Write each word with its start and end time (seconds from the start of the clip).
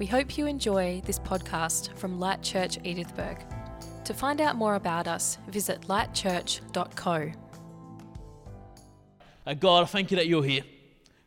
We 0.00 0.06
hope 0.06 0.38
you 0.38 0.46
enjoy 0.46 1.02
this 1.04 1.18
podcast 1.18 1.94
from 1.98 2.18
Light 2.18 2.40
Church 2.40 2.78
Edithburgh. 2.84 3.36
To 4.06 4.14
find 4.14 4.40
out 4.40 4.56
more 4.56 4.76
about 4.76 5.06
us, 5.06 5.36
visit 5.48 5.82
lightchurch.co. 5.82 7.32
Uh, 9.46 9.54
God, 9.54 9.82
I 9.82 9.84
thank 9.84 10.10
you 10.10 10.16
that 10.16 10.26
you're 10.26 10.42
here. 10.42 10.62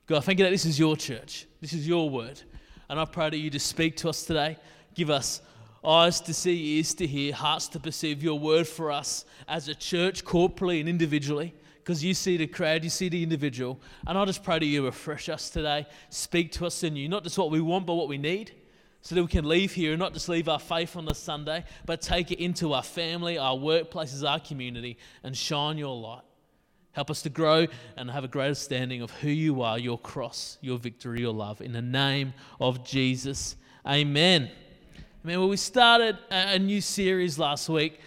God, 0.08 0.18
I 0.18 0.22
thank 0.22 0.40
you 0.40 0.46
that 0.46 0.50
this 0.50 0.66
is 0.66 0.80
your 0.80 0.98
church. 0.98 1.46
This 1.62 1.74
is 1.74 1.88
your 1.88 2.10
word. 2.10 2.42
And 2.90 3.00
I 3.00 3.06
pray 3.06 3.30
that 3.30 3.38
you 3.38 3.52
just 3.52 3.68
speak 3.68 3.96
to 3.98 4.10
us 4.10 4.24
today. 4.24 4.58
Give 4.96 5.12
us 5.12 5.44
eyes 5.86 6.20
to 6.22 6.34
see, 6.34 6.78
ears 6.78 6.96
to 6.96 7.06
hear, 7.06 7.32
hearts 7.32 7.68
to 7.68 7.80
perceive 7.80 8.24
your 8.24 8.40
word 8.40 8.68
for 8.68 8.92
us 8.92 9.26
as 9.48 9.68
a 9.68 9.76
church, 9.76 10.26
corporally 10.26 10.80
and 10.80 10.90
individually. 10.90 11.54
Because 11.76 12.04
you 12.04 12.16
see 12.16 12.38
the 12.38 12.48
crowd, 12.48 12.84
you 12.84 12.90
see 12.90 13.10
the 13.10 13.22
individual. 13.22 13.80
And 14.08 14.18
I 14.18 14.26
just 14.26 14.44
pray 14.44 14.58
that 14.58 14.66
you 14.66 14.84
refresh 14.86 15.30
us 15.30 15.52
today. 15.52 15.86
Speak 16.10 16.52
to 16.54 16.66
us 16.66 16.82
in 16.82 16.96
you, 16.96 17.08
not 17.08 17.24
just 17.24 17.38
what 17.38 17.52
we 17.52 17.62
want, 17.62 17.86
but 17.86 17.94
what 17.94 18.08
we 18.08 18.18
need 18.18 18.54
so 19.04 19.16
that 19.16 19.22
we 19.22 19.28
can 19.28 19.48
leave 19.48 19.74
here 19.74 19.92
and 19.92 20.00
not 20.00 20.14
just 20.14 20.30
leave 20.30 20.48
our 20.48 20.60
faith 20.60 20.96
on 20.96 21.04
the 21.04 21.14
Sunday, 21.14 21.66
but 21.86 22.02
take 22.02 22.32
it 22.32 22.40
into 22.40 22.72
our 22.72 22.82
family, 22.82 23.38
our 23.38 23.56
workplaces, 23.56 24.28
our 24.28 24.40
community, 24.40 24.98
and 25.24 25.36
shine 25.36 25.78
your 25.78 25.96
light. 25.96 26.24
Help 26.94 27.12
us 27.12 27.22
to 27.24 27.30
grow 27.30 27.68
and 27.98 28.10
have 28.10 28.24
a 28.24 28.30
greater 28.30 28.56
standing 28.56 29.02
of 29.02 29.12
who 29.12 29.28
you 29.30 29.62
are, 29.62 29.78
your 29.78 30.00
cross, 30.00 30.58
your 30.62 30.78
victory, 30.78 31.20
your 31.20 31.34
love. 31.34 31.60
In 31.60 31.74
the 31.74 31.82
name 31.82 32.34
of 32.62 32.86
Jesus, 32.86 33.58
amen. 33.86 34.50
Amen. 35.26 35.40
Well, 35.40 35.50
we 35.50 35.58
started 35.58 36.18
a 36.32 36.58
new 36.58 36.80
series 36.80 37.38
last 37.38 37.68
week, 37.68 38.00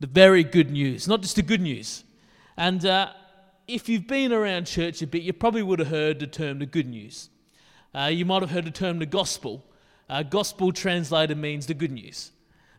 the 0.00 0.06
very 0.06 0.44
good 0.44 0.70
news, 0.70 1.08
not 1.08 1.22
just 1.22 1.36
the 1.36 1.42
good 1.42 1.62
news. 1.62 2.04
And 2.58 2.84
uh, 2.84 3.10
if 3.66 3.88
you've 3.88 4.06
been 4.06 4.34
around 4.34 4.66
church 4.66 5.00
a 5.00 5.06
bit, 5.06 5.22
you 5.22 5.32
probably 5.32 5.62
would 5.62 5.78
have 5.78 5.88
heard 5.88 6.20
the 6.20 6.26
term 6.26 6.58
the 6.58 6.66
good 6.66 6.88
news. 6.88 7.30
Uh, 7.94 8.10
you 8.12 8.26
might 8.26 8.42
have 8.42 8.50
heard 8.50 8.66
the 8.66 8.70
term 8.70 8.98
the 8.98 9.06
gospel. 9.06 9.64
Uh, 10.08 10.22
gospel 10.22 10.72
translated 10.72 11.38
means 11.38 11.66
the 11.66 11.74
good 11.74 11.92
news. 11.92 12.30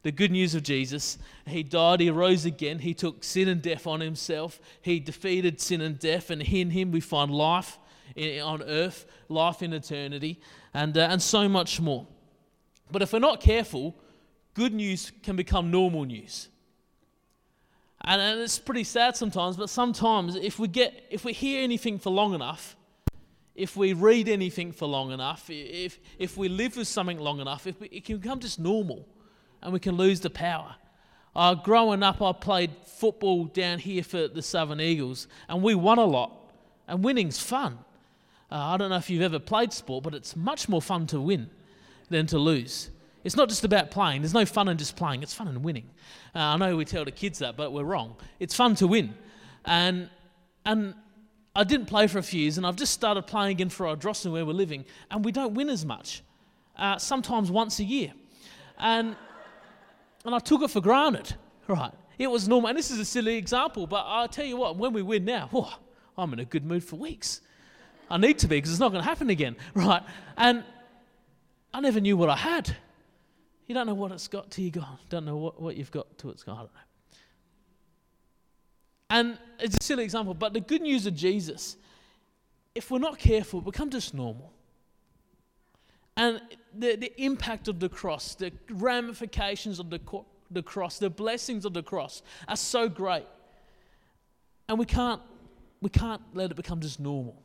The 0.04 0.12
good 0.12 0.32
news 0.32 0.54
of 0.54 0.64
Jesus. 0.64 1.18
He 1.48 1.64
died, 1.64 2.00
he 2.00 2.10
rose 2.12 2.46
again, 2.46 2.80
he 2.80 2.94
took 2.94 3.24
sin 3.24 3.48
and 3.48 3.62
death 3.62 3.88
on 3.88 4.02
himself, 4.02 4.60
he 4.82 5.00
defeated 5.00 5.60
sin 5.60 5.82
and 5.82 5.98
death, 5.98 6.30
and 6.30 6.42
in 6.42 6.70
him 6.70 6.92
we 6.92 7.00
find 7.00 7.32
life 7.32 7.80
in, 8.16 8.42
on 8.42 8.62
earth, 8.62 9.08
life 9.30 9.64
in 9.64 9.74
eternity, 9.74 10.40
and, 10.74 10.98
uh, 10.98 11.08
and 11.10 11.22
so 11.22 11.50
much 11.50 11.82
more. 11.82 12.06
But 12.92 13.02
if 13.02 13.14
we're 13.14 13.20
not 13.20 13.42
careful, 13.42 13.96
good 14.54 14.74
news 14.74 15.12
can 15.24 15.36
become 15.36 15.72
normal 15.72 16.06
news. 16.06 16.50
And, 18.02 18.22
and 18.22 18.42
it's 18.42 18.60
pretty 18.60 18.84
sad 18.84 19.16
sometimes, 19.16 19.58
but 19.58 19.70
sometimes 19.70 20.36
if 20.36 20.60
we 20.60 20.68
get 20.68 21.08
if 21.10 21.26
we 21.26 21.34
hear 21.34 21.64
anything 21.64 21.98
for 21.98 22.12
long 22.12 22.36
enough, 22.36 22.76
if 23.56 23.78
we 23.78 23.94
read 23.94 24.28
anything 24.28 24.72
for 24.72 24.86
long 24.86 25.12
enough, 25.12 25.50
if, 25.50 26.00
if 26.20 26.38
we 26.38 26.50
live 26.50 26.76
with 26.76 26.88
something 26.88 27.20
long 27.20 27.40
enough, 27.40 27.66
we, 27.66 27.74
it 27.90 28.06
can 28.06 28.18
become 28.18 28.40
just 28.40 28.60
normal 28.60 29.08
and 29.62 29.72
we 29.72 29.80
can 29.80 29.96
lose 29.96 30.20
the 30.20 30.30
power. 30.30 30.76
Uh, 31.36 31.56
growing 31.56 32.04
up, 32.04 32.22
I 32.22 32.32
played 32.34 32.72
football 32.86 33.46
down 33.46 33.80
here 33.80 34.04
for 34.04 34.28
the 34.28 34.42
Southern 34.42 34.80
Eagles, 34.80 35.28
and 35.50 35.62
we 35.62 35.76
won 35.76 35.98
a 35.98 36.06
lot. 36.06 36.32
And 36.88 37.04
winning's 37.04 37.42
fun. 37.42 37.80
Uh, 38.52 38.56
I 38.56 38.78
don't 38.78 38.90
know 38.90 38.98
if 38.98 39.10
you've 39.10 39.22
ever 39.22 39.40
played 39.40 39.74
sport, 39.74 40.04
but 40.04 40.14
it's 40.14 40.36
much 40.36 40.70
more 40.70 40.82
fun 40.82 41.08
to 41.08 41.20
win 41.20 41.50
than 42.10 42.28
to 42.28 42.38
lose. 42.38 42.90
It's 43.24 43.36
not 43.36 43.50
just 43.50 43.66
about 43.66 43.90
playing. 43.90 44.22
There's 44.22 44.36
no 44.36 44.46
fun 44.46 44.68
in 44.70 44.78
just 44.78 44.96
playing. 44.96 45.24
It's 45.24 45.34
fun 45.34 45.48
in 45.48 45.64
winning. 45.64 45.90
Uh, 46.36 46.40
I 46.40 46.58
know 46.58 46.78
we 46.78 46.86
tell 46.86 47.04
the 47.04 47.12
kids 47.12 47.40
that, 47.40 47.58
but 47.58 47.74
we're 47.74 47.84
wrong. 47.84 48.16
It's 48.40 48.56
fun 48.56 48.76
to 48.76 48.88
win. 48.88 49.16
And, 49.66 50.10
and 50.64 50.94
I 51.56 51.64
didn't 51.64 51.86
play 51.86 52.08
for 52.08 52.20
a 52.20 52.24
few 52.24 52.42
years, 52.42 52.58
and 52.58 52.68
I've 52.68 52.76
just 52.76 52.92
started 52.92 53.24
playing 53.24 53.52
again 53.52 53.70
for 53.70 53.86
Ardrossan 53.86 54.32
where 54.32 54.46
we're 54.46 54.54
living, 54.54 54.84
and 55.10 55.24
we 55.24 55.32
don't 55.32 55.54
win 55.54 55.70
as 55.70 55.86
much. 55.86 56.22
Uh, 56.76 56.98
sometimes 56.98 57.50
once 57.50 57.80
a 57.80 57.84
year. 57.84 58.12
And, 58.78 59.16
and 60.26 60.36
I 60.36 60.40
took 60.40 60.62
it 60.62 60.70
for 60.70 60.82
granted, 60.82 61.36
right? 61.68 61.94
It 62.18 62.28
was 62.28 62.48
normal. 62.48 62.70
And 62.70 62.78
this 62.78 62.92
is 62.92 63.00
a 63.00 63.06
silly 63.06 63.36
example, 63.38 63.88
but 63.88 64.04
I'll 64.06 64.28
tell 64.28 64.46
you 64.46 64.58
what, 64.58 64.76
when 64.76 64.92
we 64.92 65.02
win 65.02 65.24
now, 65.24 65.50
I'm 66.18 66.34
in 66.34 66.40
a 66.40 66.46
good 66.46 66.66
mood 66.66 66.84
for 66.84 66.98
weeks. 66.98 67.42
I 68.10 68.18
need 68.18 68.38
to 68.40 68.48
be 68.48 68.58
because 68.58 68.72
it's 68.72 68.80
not 68.80 68.92
going 68.92 69.04
to 69.04 69.10
happen 69.10 69.30
again, 69.30 69.56
right? 69.74 70.04
And 70.38 70.64
I 71.74 71.80
never 71.80 72.00
knew 72.00 72.18
what 72.18 72.30
I 72.30 72.36
had. 72.36 72.76
You 73.68 73.74
don't 73.74 73.88
know 73.88 73.96
what 73.96 74.12
it's 74.12 74.28
got 74.28 74.52
till 74.52 74.64
you 74.64 74.72
go, 74.72 74.84
don't 75.10 75.26
know 75.26 75.38
what, 75.38 75.62
what 75.62 75.76
you've 75.76 75.92
got 75.92 76.18
till 76.18 76.30
it's 76.30 76.44
gone. 76.44 76.56
I 76.56 76.60
don't 76.60 76.74
know. 76.74 76.80
And 79.10 79.38
it's 79.60 79.78
a 79.80 79.84
silly 79.84 80.04
example, 80.04 80.34
but 80.34 80.54
the 80.54 80.60
good 80.60 80.82
news 80.82 81.06
of 81.06 81.16
Jesus, 81.16 81.78
if 82.74 82.90
we're 82.90 83.00
not 83.00 83.20
careful, 83.20 83.60
it 83.60 83.66
becomes 83.66 83.94
just 83.94 84.14
normal. 84.14 84.52
And 86.18 86.42
the, 86.74 86.96
the 86.96 87.22
impact 87.22 87.68
of 87.68 87.80
the 87.80 87.90
cross, 87.90 88.36
the 88.36 88.52
ramifications 88.70 89.80
of 89.80 89.90
the, 89.90 90.00
the 90.50 90.64
cross, 90.64 90.98
the 90.98 91.10
blessings 91.10 91.66
of 91.66 91.74
the 91.74 91.84
cross 91.84 92.22
are 92.48 92.56
so 92.56 92.88
great. 92.90 93.28
And 94.68 94.80
we 94.80 94.86
can't, 94.86 95.22
we 95.82 95.90
can't 95.90 96.22
let 96.34 96.52
it 96.52 96.56
become 96.56 96.80
just 96.80 97.00
normal. 97.00 97.42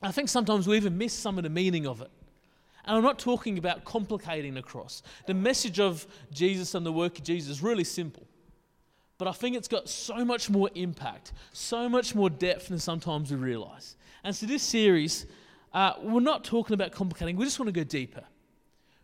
I 0.00 0.12
think 0.12 0.28
sometimes 0.28 0.66
we 0.66 0.76
even 0.76 0.96
miss 0.96 1.12
some 1.12 1.38
of 1.38 1.44
the 1.44 1.50
meaning 1.50 1.86
of 1.86 2.00
it. 2.00 2.10
And 2.84 2.96
I'm 2.96 3.02
not 3.02 3.18
talking 3.18 3.58
about 3.58 3.84
complicating 3.84 4.54
the 4.54 4.62
cross. 4.62 5.02
The 5.26 5.34
message 5.34 5.80
of 5.80 6.06
Jesus 6.30 6.74
and 6.74 6.84
the 6.84 6.92
work 6.92 7.18
of 7.18 7.24
Jesus 7.24 7.50
is 7.50 7.62
really 7.62 7.84
simple. 7.84 8.26
But 9.18 9.28
I 9.28 9.32
think 9.32 9.56
it's 9.56 9.68
got 9.68 9.88
so 9.88 10.24
much 10.24 10.50
more 10.50 10.70
impact, 10.74 11.32
so 11.52 11.88
much 11.88 12.14
more 12.14 12.28
depth 12.28 12.68
than 12.68 12.78
sometimes 12.78 13.30
we 13.30 13.36
realize. 13.36 13.96
And 14.24 14.34
so, 14.34 14.46
this 14.46 14.62
series, 14.62 15.26
uh, 15.72 15.94
we're 16.02 16.20
not 16.20 16.44
talking 16.44 16.74
about 16.74 16.92
complicating, 16.92 17.36
we 17.36 17.44
just 17.44 17.58
want 17.58 17.68
to 17.68 17.72
go 17.72 17.84
deeper. 17.84 18.24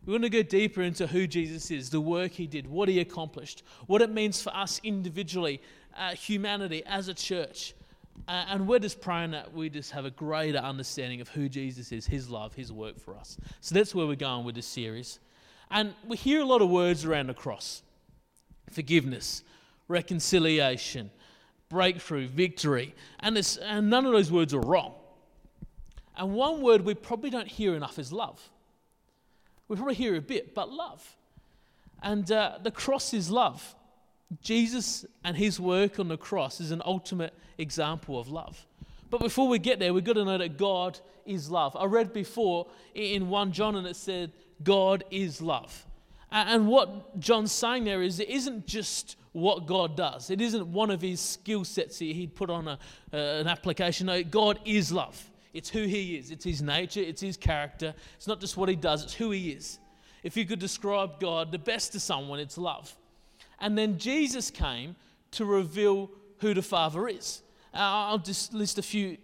We 0.06 0.12
want 0.12 0.24
to 0.24 0.30
go 0.30 0.42
deeper 0.42 0.82
into 0.82 1.06
who 1.06 1.26
Jesus 1.26 1.70
is, 1.70 1.90
the 1.90 2.00
work 2.00 2.32
he 2.32 2.46
did, 2.46 2.66
what 2.66 2.88
he 2.88 3.00
accomplished, 3.00 3.62
what 3.86 4.00
it 4.00 4.10
means 4.10 4.42
for 4.42 4.54
us 4.56 4.80
individually, 4.82 5.60
uh, 5.96 6.14
humanity, 6.14 6.82
as 6.86 7.08
a 7.08 7.14
church. 7.14 7.74
Uh, 8.26 8.46
and 8.48 8.66
we're 8.66 8.78
just 8.78 9.00
praying 9.00 9.32
that 9.32 9.52
we 9.52 9.68
just 9.68 9.90
have 9.90 10.04
a 10.04 10.10
greater 10.10 10.58
understanding 10.58 11.20
of 11.20 11.28
who 11.28 11.48
Jesus 11.48 11.92
is, 11.92 12.06
his 12.06 12.30
love, 12.30 12.54
his 12.54 12.72
work 12.72 12.98
for 12.98 13.14
us. 13.16 13.36
So 13.60 13.74
that's 13.74 13.94
where 13.94 14.06
we're 14.06 14.16
going 14.16 14.44
with 14.44 14.54
this 14.54 14.66
series. 14.66 15.18
And 15.70 15.94
we 16.06 16.16
hear 16.16 16.40
a 16.40 16.44
lot 16.44 16.62
of 16.62 16.70
words 16.70 17.04
around 17.04 17.28
the 17.28 17.34
cross 17.34 17.82
forgiveness, 18.70 19.42
reconciliation, 19.90 21.10
breakthrough, 21.68 22.28
victory. 22.28 22.94
And, 23.18 23.36
and 23.62 23.90
none 23.90 24.06
of 24.06 24.12
those 24.12 24.30
words 24.30 24.54
are 24.54 24.60
wrong. 24.60 24.94
And 26.16 26.32
one 26.32 26.62
word 26.62 26.82
we 26.82 26.94
probably 26.94 27.30
don't 27.30 27.48
hear 27.48 27.74
enough 27.74 27.98
is 27.98 28.12
love. 28.12 28.40
We 29.68 29.76
probably 29.76 29.94
hear 29.94 30.16
a 30.16 30.20
bit, 30.20 30.54
but 30.54 30.70
love. 30.70 31.16
And 32.02 32.30
uh, 32.30 32.58
the 32.62 32.70
cross 32.70 33.12
is 33.12 33.30
love. 33.30 33.74
Jesus 34.42 35.04
and 35.24 35.36
his 35.36 35.58
work 35.58 35.98
on 35.98 36.08
the 36.08 36.16
cross 36.16 36.60
is 36.60 36.70
an 36.70 36.82
ultimate 36.84 37.34
example 37.58 38.18
of 38.18 38.28
love. 38.28 38.66
But 39.10 39.20
before 39.20 39.48
we 39.48 39.58
get 39.58 39.80
there, 39.80 39.92
we've 39.92 40.04
got 40.04 40.14
to 40.14 40.24
know 40.24 40.38
that 40.38 40.56
God 40.56 41.00
is 41.26 41.50
love. 41.50 41.76
I 41.76 41.86
read 41.86 42.12
before 42.12 42.68
in 42.94 43.28
1 43.28 43.52
John 43.52 43.74
and 43.74 43.86
it 43.86 43.96
said, 43.96 44.32
God 44.62 45.04
is 45.10 45.42
love. 45.42 45.84
And 46.30 46.68
what 46.68 47.18
John's 47.18 47.50
saying 47.50 47.84
there 47.84 48.02
is 48.02 48.20
it 48.20 48.28
isn't 48.28 48.66
just 48.66 49.16
what 49.32 49.66
God 49.66 49.96
does. 49.96 50.30
It 50.30 50.40
isn't 50.40 50.66
one 50.66 50.90
of 50.90 51.00
his 51.00 51.20
skill 51.20 51.64
sets 51.64 51.98
he'd 51.98 52.34
put 52.34 52.50
on 52.50 52.68
a, 52.68 52.78
uh, 53.12 53.16
an 53.16 53.46
application. 53.46 54.06
No, 54.06 54.22
God 54.22 54.58
is 54.64 54.90
love. 54.90 55.30
It's 55.52 55.68
who 55.68 55.84
he 55.84 56.16
is, 56.16 56.30
it's 56.30 56.44
his 56.44 56.62
nature, 56.62 57.00
it's 57.00 57.20
his 57.20 57.36
character. 57.36 57.94
It's 58.16 58.26
not 58.26 58.40
just 58.40 58.56
what 58.56 58.68
he 58.68 58.76
does, 58.76 59.02
it's 59.02 59.14
who 59.14 59.30
he 59.32 59.50
is. 59.50 59.78
If 60.22 60.36
you 60.36 60.44
could 60.44 60.58
describe 60.58 61.18
God 61.18 61.50
the 61.50 61.58
best 61.58 61.92
to 61.92 62.00
someone, 62.00 62.38
it's 62.38 62.58
love. 62.58 62.94
And 63.58 63.76
then 63.76 63.98
Jesus 63.98 64.50
came 64.50 64.94
to 65.32 65.44
reveal 65.44 66.10
who 66.38 66.54
the 66.54 66.62
Father 66.62 67.08
is. 67.08 67.42
Uh, 67.74 67.78
I'll 67.78 68.18
just 68.18 68.52
list 68.52 68.78
a 68.78 68.82
few. 68.82 69.16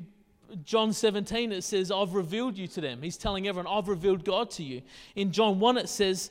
John 0.65 0.93
17, 0.93 1.53
it 1.53 1.65
says, 1.65 1.91
I've 1.91 2.15
revealed 2.15 2.57
you 2.57 2.69
to 2.69 2.81
them. 2.81 3.03
He's 3.03 3.17
telling 3.17 3.49
everyone, 3.49 3.73
I've 3.73 3.89
revealed 3.89 4.25
God 4.25 4.51
to 4.53 4.63
you. 4.63 4.83
In 5.17 5.33
John 5.33 5.59
1, 5.59 5.79
it 5.79 5.89
says, 5.89 6.31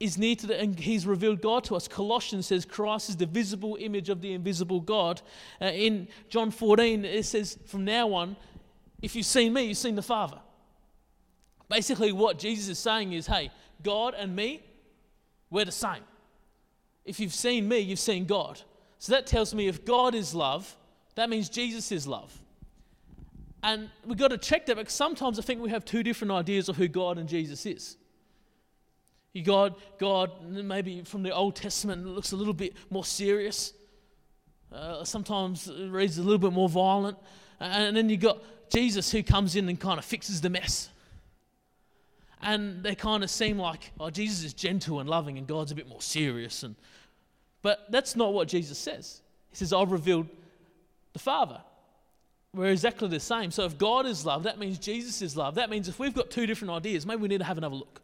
is 0.00 0.16
near 0.16 0.34
to 0.34 0.46
the, 0.46 0.58
and 0.58 0.78
he's 0.78 1.06
revealed 1.06 1.42
God 1.42 1.62
to 1.64 1.76
us. 1.76 1.86
Colossians 1.86 2.46
says 2.46 2.64
Christ 2.64 3.10
is 3.10 3.16
the 3.16 3.26
visible 3.26 3.76
image 3.78 4.08
of 4.08 4.22
the 4.22 4.32
invisible 4.32 4.80
God. 4.80 5.20
Uh, 5.60 5.66
in 5.66 6.08
John 6.30 6.50
14, 6.50 7.04
it 7.04 7.24
says, 7.26 7.58
from 7.66 7.84
now 7.84 8.12
on, 8.14 8.34
if 9.02 9.14
you've 9.14 9.26
seen 9.26 9.52
me, 9.52 9.64
you've 9.64 9.76
seen 9.78 9.94
the 9.94 10.02
Father. 10.02 10.38
Basically, 11.68 12.12
what 12.12 12.38
Jesus 12.38 12.68
is 12.68 12.78
saying 12.78 13.12
is, 13.12 13.26
hey, 13.26 13.50
God 13.82 14.14
and 14.14 14.34
me, 14.34 14.62
we're 15.50 15.66
the 15.66 15.72
same. 15.72 16.02
If 17.04 17.20
you've 17.20 17.34
seen 17.34 17.68
me, 17.68 17.78
you've 17.78 17.98
seen 17.98 18.24
God. 18.24 18.60
So 18.98 19.12
that 19.12 19.26
tells 19.26 19.54
me 19.54 19.68
if 19.68 19.84
God 19.84 20.14
is 20.14 20.34
love, 20.34 20.76
that 21.14 21.28
means 21.28 21.48
Jesus 21.48 21.92
is 21.92 22.06
love. 22.06 22.36
And 23.62 23.90
we've 24.06 24.18
got 24.18 24.28
to 24.28 24.38
check 24.38 24.66
that 24.66 24.76
because 24.76 24.94
sometimes 24.94 25.38
I 25.38 25.42
think 25.42 25.60
we 25.60 25.70
have 25.70 25.84
two 25.84 26.02
different 26.02 26.32
ideas 26.32 26.68
of 26.68 26.76
who 26.76 26.88
God 26.88 27.18
and 27.18 27.28
Jesus 27.28 27.66
is. 27.66 27.96
You 29.32 29.42
God, 29.42 29.74
God, 29.98 30.30
maybe 30.44 31.02
from 31.02 31.22
the 31.22 31.30
Old 31.30 31.56
Testament, 31.56 32.06
looks 32.06 32.32
a 32.32 32.36
little 32.36 32.54
bit 32.54 32.74
more 32.90 33.04
serious. 33.04 33.72
Uh, 34.72 35.04
sometimes 35.04 35.70
reads 35.88 36.18
a 36.18 36.22
little 36.22 36.38
bit 36.38 36.52
more 36.52 36.68
violent. 36.68 37.16
And 37.60 37.96
then 37.96 38.08
you 38.08 38.16
got 38.16 38.38
Jesus 38.70 39.10
who 39.12 39.22
comes 39.22 39.56
in 39.56 39.68
and 39.68 39.78
kind 39.78 39.98
of 39.98 40.04
fixes 40.04 40.40
the 40.40 40.50
mess. 40.50 40.88
and 42.42 42.82
they 42.82 42.94
kind 42.94 43.22
of 43.22 43.30
seem 43.30 43.58
like, 43.58 43.92
oh, 44.00 44.10
Jesus 44.10 44.44
is 44.44 44.54
gentle 44.54 45.00
and 45.00 45.08
loving 45.08 45.38
and 45.38 45.46
God's 45.46 45.72
a 45.72 45.74
bit 45.74 45.88
more 45.88 46.00
serious. 46.00 46.62
And, 46.62 46.74
but 47.62 47.86
that's 47.90 48.16
not 48.16 48.32
what 48.32 48.48
Jesus 48.48 48.78
says. 48.78 49.20
He 49.50 49.56
says, 49.56 49.72
I've 49.72 49.92
revealed 49.92 50.26
the 51.12 51.18
Father. 51.18 51.60
We're 52.54 52.70
exactly 52.70 53.08
the 53.08 53.20
same. 53.20 53.50
So 53.50 53.64
if 53.64 53.78
God 53.78 54.06
is 54.06 54.24
love, 54.24 54.44
that 54.44 54.58
means 54.58 54.78
Jesus 54.78 55.22
is 55.22 55.36
love. 55.36 55.56
That 55.56 55.70
means 55.70 55.88
if 55.88 55.98
we've 55.98 56.14
got 56.14 56.30
two 56.30 56.46
different 56.46 56.72
ideas, 56.72 57.06
maybe 57.06 57.22
we 57.22 57.28
need 57.28 57.38
to 57.38 57.44
have 57.44 57.58
another 57.58 57.76
look. 57.76 58.00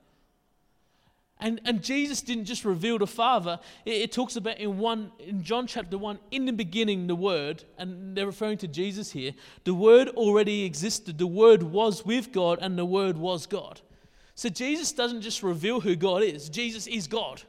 And, 1.39 1.61
and 1.67 1.83
Jesus 1.83 2.23
didn't 2.23 2.47
just 2.47 2.65
reveal 2.65 2.99
the 2.99 3.07
Father. 3.07 3.61
It, 3.85 4.03
it, 4.03 4.13
talks 4.13 4.37
about 4.37 4.59
in 4.59 4.79
one 4.79 5.13
in 5.19 5.43
John 5.43 5.67
chapter 5.67 5.99
one, 5.99 6.19
in 6.31 6.47
the 6.47 6.53
beginning, 6.53 7.07
the 7.07 7.15
Word, 7.15 7.65
and 7.77 8.17
they're 8.17 8.27
referring 8.27 8.59
to 8.59 8.69
Jesus 8.69 9.13
here. 9.13 9.33
The 9.65 9.75
Word 9.75 10.09
already 10.11 10.65
existed. 10.65 11.19
The 11.19 11.27
Word 11.27 11.63
was 11.63 12.07
with 12.07 12.33
God, 12.33 12.59
and 12.63 12.79
the 12.79 12.87
Word 12.87 13.19
was 13.19 13.47
God. 13.47 13.81
So 14.35 14.49
Jesus 14.49 14.93
doesn't 14.93 15.21
just 15.21 15.43
reveal 15.43 15.81
who 15.81 15.95
God 15.95 16.23
is. 16.23 16.49
Jesus 16.49 16.87
is 16.87 17.07
God. 17.07 17.43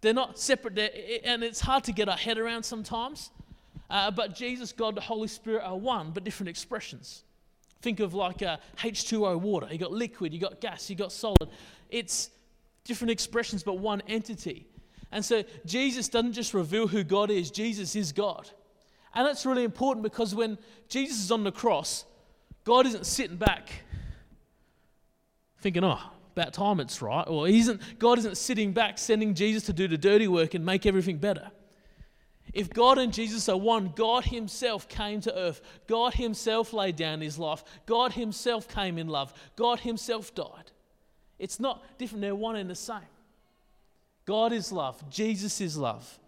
They're 0.00 0.12
not 0.12 0.38
separate, 0.38 0.74
they're, 0.74 0.90
and 1.24 1.42
it's 1.42 1.60
hard 1.60 1.84
to 1.84 1.92
get 1.92 2.08
our 2.08 2.16
head 2.16 2.38
around 2.38 2.64
sometimes. 2.64 3.30
Uh, 3.88 4.10
but 4.10 4.34
Jesus, 4.34 4.72
God, 4.72 4.96
the 4.96 5.00
Holy 5.00 5.28
Spirit 5.28 5.62
are 5.64 5.76
one, 5.76 6.10
but 6.10 6.24
different 6.24 6.48
expressions. 6.48 7.22
Think 7.82 8.00
of 8.00 8.14
like 8.14 8.42
a 8.42 8.58
H2O 8.78 9.40
water. 9.40 9.68
You 9.70 9.78
got 9.78 9.92
liquid, 9.92 10.32
you 10.32 10.40
got 10.40 10.60
gas, 10.60 10.90
you 10.90 10.96
got 10.96 11.12
solid. 11.12 11.48
It's 11.90 12.30
different 12.84 13.10
expressions, 13.10 13.62
but 13.62 13.78
one 13.78 14.02
entity. 14.06 14.66
And 15.10 15.24
so 15.24 15.44
Jesus 15.64 16.08
doesn't 16.08 16.32
just 16.32 16.54
reveal 16.54 16.86
who 16.86 17.04
God 17.04 17.30
is, 17.30 17.50
Jesus 17.50 17.96
is 17.96 18.12
God. 18.12 18.50
And 19.14 19.26
that's 19.26 19.46
really 19.46 19.64
important 19.64 20.02
because 20.02 20.34
when 20.34 20.58
Jesus 20.88 21.18
is 21.18 21.30
on 21.30 21.44
the 21.44 21.52
cross, 21.52 22.04
God 22.64 22.86
isn't 22.86 23.06
sitting 23.06 23.36
back 23.36 23.70
thinking, 25.60 25.84
oh, 25.84 26.00
about 26.36 26.52
time 26.52 26.80
it's 26.80 27.00
right. 27.00 27.26
Or 27.26 27.48
isn't, 27.48 27.98
God 27.98 28.18
isn't 28.18 28.36
sitting 28.36 28.72
back 28.72 28.98
sending 28.98 29.34
Jesus 29.34 29.64
to 29.64 29.72
do 29.72 29.88
the 29.88 29.96
dirty 29.96 30.28
work 30.28 30.54
and 30.54 30.64
make 30.64 30.84
everything 30.84 31.18
better. 31.18 31.50
If 32.52 32.70
God 32.70 32.98
and 32.98 33.12
Jesus 33.12 33.48
are 33.48 33.56
one, 33.56 33.92
God 33.96 34.24
Himself 34.24 34.88
came 34.88 35.20
to 35.22 35.36
earth. 35.36 35.60
God 35.86 36.14
Himself 36.14 36.72
laid 36.72 36.96
down 36.96 37.20
His 37.20 37.38
life. 37.38 37.64
God 37.86 38.12
Himself 38.12 38.68
came 38.68 38.98
in 38.98 39.08
love. 39.08 39.32
God 39.56 39.80
Himself 39.80 40.34
died. 40.34 40.70
It's 41.44 41.60
not 41.60 41.82
different, 41.98 42.22
they're 42.22 42.34
one 42.34 42.56
and 42.56 42.70
the 42.70 42.74
same. 42.74 43.10
God 44.24 44.50
is 44.50 44.72
love, 44.72 45.10
Jesus 45.10 45.60
is 45.60 45.76
love. 45.76 46.18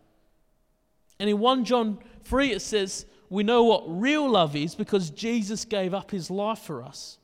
And 1.19 1.31
in 1.31 1.39
1 1.39 1.65
John 1.65 1.99
3, 2.25 2.53
it 2.53 2.61
says, 2.61 3.07
We 3.31 3.43
know 3.43 3.65
what 3.65 3.85
real 3.87 4.29
love 4.29 4.55
is 4.55 4.75
because 4.75 5.09
Jesus 5.09 5.65
gave 5.65 5.95
up 5.95 6.11
his 6.11 6.31
life 6.31 6.59
for 6.59 6.83
us. 6.83 7.17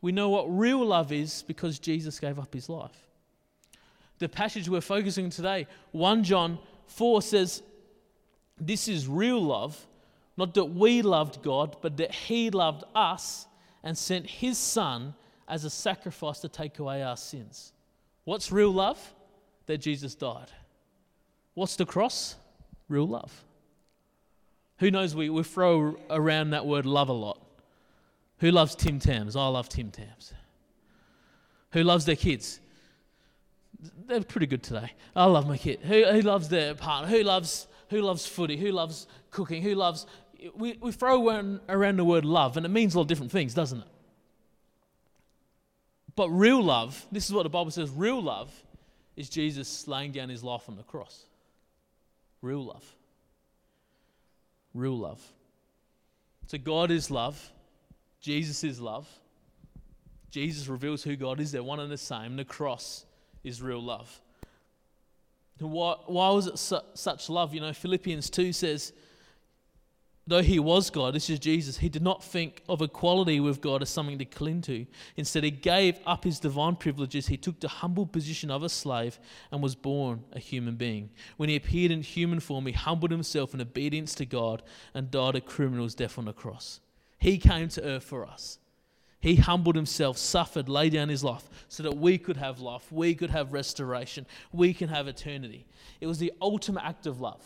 We 0.00 0.12
know 0.12 0.28
what 0.28 0.44
real 0.44 0.86
love 0.86 1.10
is 1.10 1.42
because 1.42 1.80
Jesus 1.80 2.20
gave 2.20 2.38
up 2.38 2.54
his 2.54 2.68
life. 2.68 3.08
The 4.20 4.28
passage 4.28 4.68
we're 4.68 4.80
focusing 4.80 5.24
on 5.24 5.30
today, 5.32 5.66
1 5.90 6.22
John 6.22 6.60
4, 6.86 7.20
says, 7.20 7.64
This 8.60 8.86
is 8.86 9.08
real 9.08 9.42
love, 9.42 9.88
not 10.36 10.54
that 10.54 10.66
we 10.66 11.02
loved 11.02 11.42
God, 11.42 11.78
but 11.82 11.96
that 11.96 12.14
he 12.14 12.50
loved 12.50 12.84
us 12.94 13.48
and 13.82 13.98
sent 13.98 14.24
his 14.26 14.56
Son 14.56 15.14
as 15.48 15.64
a 15.64 15.70
sacrifice 15.70 16.40
to 16.40 16.48
take 16.48 16.78
away 16.78 17.02
our 17.02 17.16
sins. 17.16 17.72
What's 18.24 18.52
real 18.52 18.70
love? 18.70 19.14
That 19.66 19.78
Jesus 19.78 20.14
died. 20.14 20.50
What's 21.54 21.76
the 21.76 21.84
cross? 21.84 22.36
Real 22.88 23.06
love. 23.06 23.44
Who 24.78 24.90
knows? 24.90 25.14
We, 25.14 25.28
we 25.28 25.42
throw 25.42 25.96
around 26.08 26.50
that 26.50 26.66
word 26.66 26.86
love 26.86 27.08
a 27.08 27.12
lot. 27.12 27.42
Who 28.38 28.50
loves 28.50 28.74
Tim 28.74 28.98
Tams? 28.98 29.34
I 29.36 29.46
love 29.48 29.68
Tim 29.68 29.90
Tams. 29.90 30.32
Who 31.72 31.82
loves 31.82 32.04
their 32.04 32.16
kids? 32.16 32.60
They're 34.06 34.22
pretty 34.22 34.46
good 34.46 34.62
today. 34.62 34.92
I 35.14 35.26
love 35.26 35.46
my 35.46 35.58
kid. 35.58 35.80
Who, 35.82 36.04
who 36.04 36.20
loves 36.22 36.48
their 36.48 36.74
partner? 36.74 37.08
Who 37.08 37.22
loves 37.22 37.66
who 37.90 38.02
loves 38.02 38.26
footy? 38.26 38.56
Who 38.56 38.70
loves 38.70 39.06
cooking? 39.30 39.62
Who 39.62 39.74
loves? 39.74 40.06
We, 40.54 40.78
we 40.80 40.92
throw 40.92 41.26
around, 41.26 41.60
around 41.68 41.96
the 41.96 42.04
word 42.04 42.24
love, 42.24 42.56
and 42.56 42.64
it 42.64 42.68
means 42.68 42.94
a 42.94 42.98
lot 42.98 43.02
of 43.02 43.08
different 43.08 43.32
things, 43.32 43.54
doesn't 43.54 43.80
it? 43.80 43.88
But 46.18 46.30
real 46.30 46.60
love, 46.60 47.06
this 47.12 47.26
is 47.26 47.32
what 47.32 47.44
the 47.44 47.48
Bible 47.48 47.70
says 47.70 47.90
real 47.90 48.20
love 48.20 48.50
is 49.14 49.28
Jesus 49.28 49.86
laying 49.86 50.10
down 50.10 50.28
his 50.28 50.42
life 50.42 50.68
on 50.68 50.74
the 50.74 50.82
cross. 50.82 51.26
Real 52.42 52.64
love. 52.64 52.84
Real 54.74 54.98
love. 54.98 55.22
So 56.48 56.58
God 56.58 56.90
is 56.90 57.08
love. 57.12 57.52
Jesus 58.20 58.64
is 58.64 58.80
love. 58.80 59.08
Jesus 60.28 60.66
reveals 60.66 61.04
who 61.04 61.14
God 61.14 61.38
is. 61.38 61.52
They're 61.52 61.62
one 61.62 61.78
and 61.78 61.92
the 61.92 61.96
same. 61.96 62.34
The 62.34 62.44
cross 62.44 63.04
is 63.44 63.62
real 63.62 63.80
love. 63.80 64.20
Why, 65.60 65.94
why 66.06 66.30
was 66.30 66.48
it 66.48 66.58
su- 66.58 66.80
such 66.94 67.30
love? 67.30 67.54
You 67.54 67.60
know, 67.60 67.72
Philippians 67.72 68.28
2 68.28 68.52
says, 68.52 68.92
Though 70.28 70.42
he 70.42 70.58
was 70.58 70.90
God, 70.90 71.14
this 71.14 71.30
is 71.30 71.38
Jesus, 71.38 71.78
he 71.78 71.88
did 71.88 72.02
not 72.02 72.22
think 72.22 72.62
of 72.68 72.82
equality 72.82 73.40
with 73.40 73.62
God 73.62 73.80
as 73.80 73.88
something 73.88 74.18
to 74.18 74.26
cling 74.26 74.60
to. 74.62 74.84
Instead, 75.16 75.42
he 75.42 75.50
gave 75.50 75.98
up 76.04 76.22
his 76.22 76.38
divine 76.38 76.76
privileges. 76.76 77.28
He 77.28 77.38
took 77.38 77.58
the 77.60 77.68
humble 77.68 78.04
position 78.04 78.50
of 78.50 78.62
a 78.62 78.68
slave 78.68 79.18
and 79.50 79.62
was 79.62 79.74
born 79.74 80.22
a 80.34 80.38
human 80.38 80.76
being. 80.76 81.08
When 81.38 81.48
he 81.48 81.56
appeared 81.56 81.92
in 81.92 82.02
human 82.02 82.40
form, 82.40 82.66
he 82.66 82.72
humbled 82.72 83.10
himself 83.10 83.54
in 83.54 83.62
obedience 83.62 84.14
to 84.16 84.26
God 84.26 84.62
and 84.92 85.10
died 85.10 85.34
a 85.34 85.40
criminal's 85.40 85.94
death 85.94 86.18
on 86.18 86.26
the 86.26 86.34
cross. 86.34 86.80
He 87.18 87.38
came 87.38 87.70
to 87.70 87.82
earth 87.82 88.04
for 88.04 88.26
us. 88.26 88.58
He 89.20 89.36
humbled 89.36 89.76
himself, 89.76 90.18
suffered, 90.18 90.68
laid 90.68 90.92
down 90.92 91.08
his 91.08 91.24
life 91.24 91.48
so 91.68 91.82
that 91.84 91.96
we 91.96 92.18
could 92.18 92.36
have 92.36 92.60
life, 92.60 92.92
we 92.92 93.14
could 93.14 93.30
have 93.30 93.54
restoration, 93.54 94.26
we 94.52 94.74
can 94.74 94.90
have 94.90 95.08
eternity. 95.08 95.66
It 96.02 96.06
was 96.06 96.18
the 96.18 96.34
ultimate 96.42 96.84
act 96.84 97.06
of 97.06 97.18
love 97.18 97.42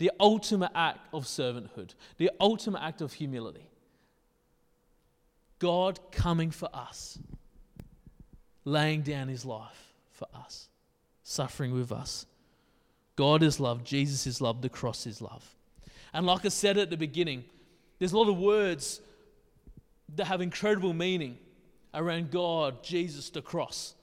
the 0.00 0.10
ultimate 0.18 0.70
act 0.74 0.98
of 1.12 1.24
servanthood, 1.24 1.94
the 2.16 2.30
ultimate 2.40 2.80
act 2.82 3.02
of 3.02 3.12
humility. 3.12 3.68
God 5.58 6.00
coming 6.10 6.50
for 6.50 6.70
us, 6.72 7.18
laying 8.64 9.02
down 9.02 9.28
his 9.28 9.44
life 9.44 9.92
for 10.10 10.26
us, 10.34 10.70
suffering 11.22 11.74
with 11.74 11.92
us. 11.92 12.24
God 13.14 13.42
is 13.42 13.60
love, 13.60 13.84
Jesus 13.84 14.26
is 14.26 14.40
love, 14.40 14.62
the 14.62 14.70
cross 14.70 15.06
is 15.06 15.20
love. 15.20 15.54
And 16.14 16.24
like 16.24 16.46
I 16.46 16.48
said 16.48 16.78
at 16.78 16.88
the 16.88 16.96
beginning, 16.96 17.44
there's 17.98 18.12
a 18.12 18.16
lot 18.16 18.30
of 18.30 18.38
words 18.38 19.02
that 20.16 20.24
have 20.24 20.40
incredible 20.40 20.94
meaning 20.94 21.36
around 21.92 22.30
God, 22.30 22.82
Jesus, 22.82 23.28
the 23.28 23.42
cross. 23.42 23.94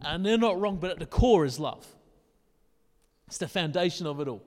And 0.00 0.24
they're 0.24 0.38
not 0.38 0.58
wrong, 0.58 0.78
but 0.78 0.92
at 0.92 0.98
the 0.98 1.06
core 1.06 1.44
is 1.44 1.60
love. 1.60 1.86
It's 3.26 3.36
the 3.36 3.46
foundation 3.46 4.06
of 4.06 4.20
it 4.20 4.28
all. 4.28 4.42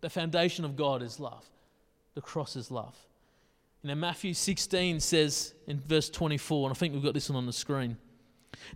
The 0.00 0.10
foundation 0.10 0.64
of 0.64 0.76
God 0.76 1.02
is 1.02 1.18
love. 1.18 1.44
The 2.14 2.20
cross 2.20 2.56
is 2.56 2.70
love. 2.70 2.96
You 3.82 3.88
know, 3.88 3.94
Matthew 3.94 4.34
16 4.34 5.00
says 5.00 5.54
in 5.66 5.80
verse 5.80 6.10
24, 6.10 6.68
and 6.68 6.76
I 6.76 6.78
think 6.78 6.94
we've 6.94 7.02
got 7.02 7.14
this 7.14 7.30
one 7.30 7.36
on 7.36 7.46
the 7.46 7.52
screen. 7.52 7.96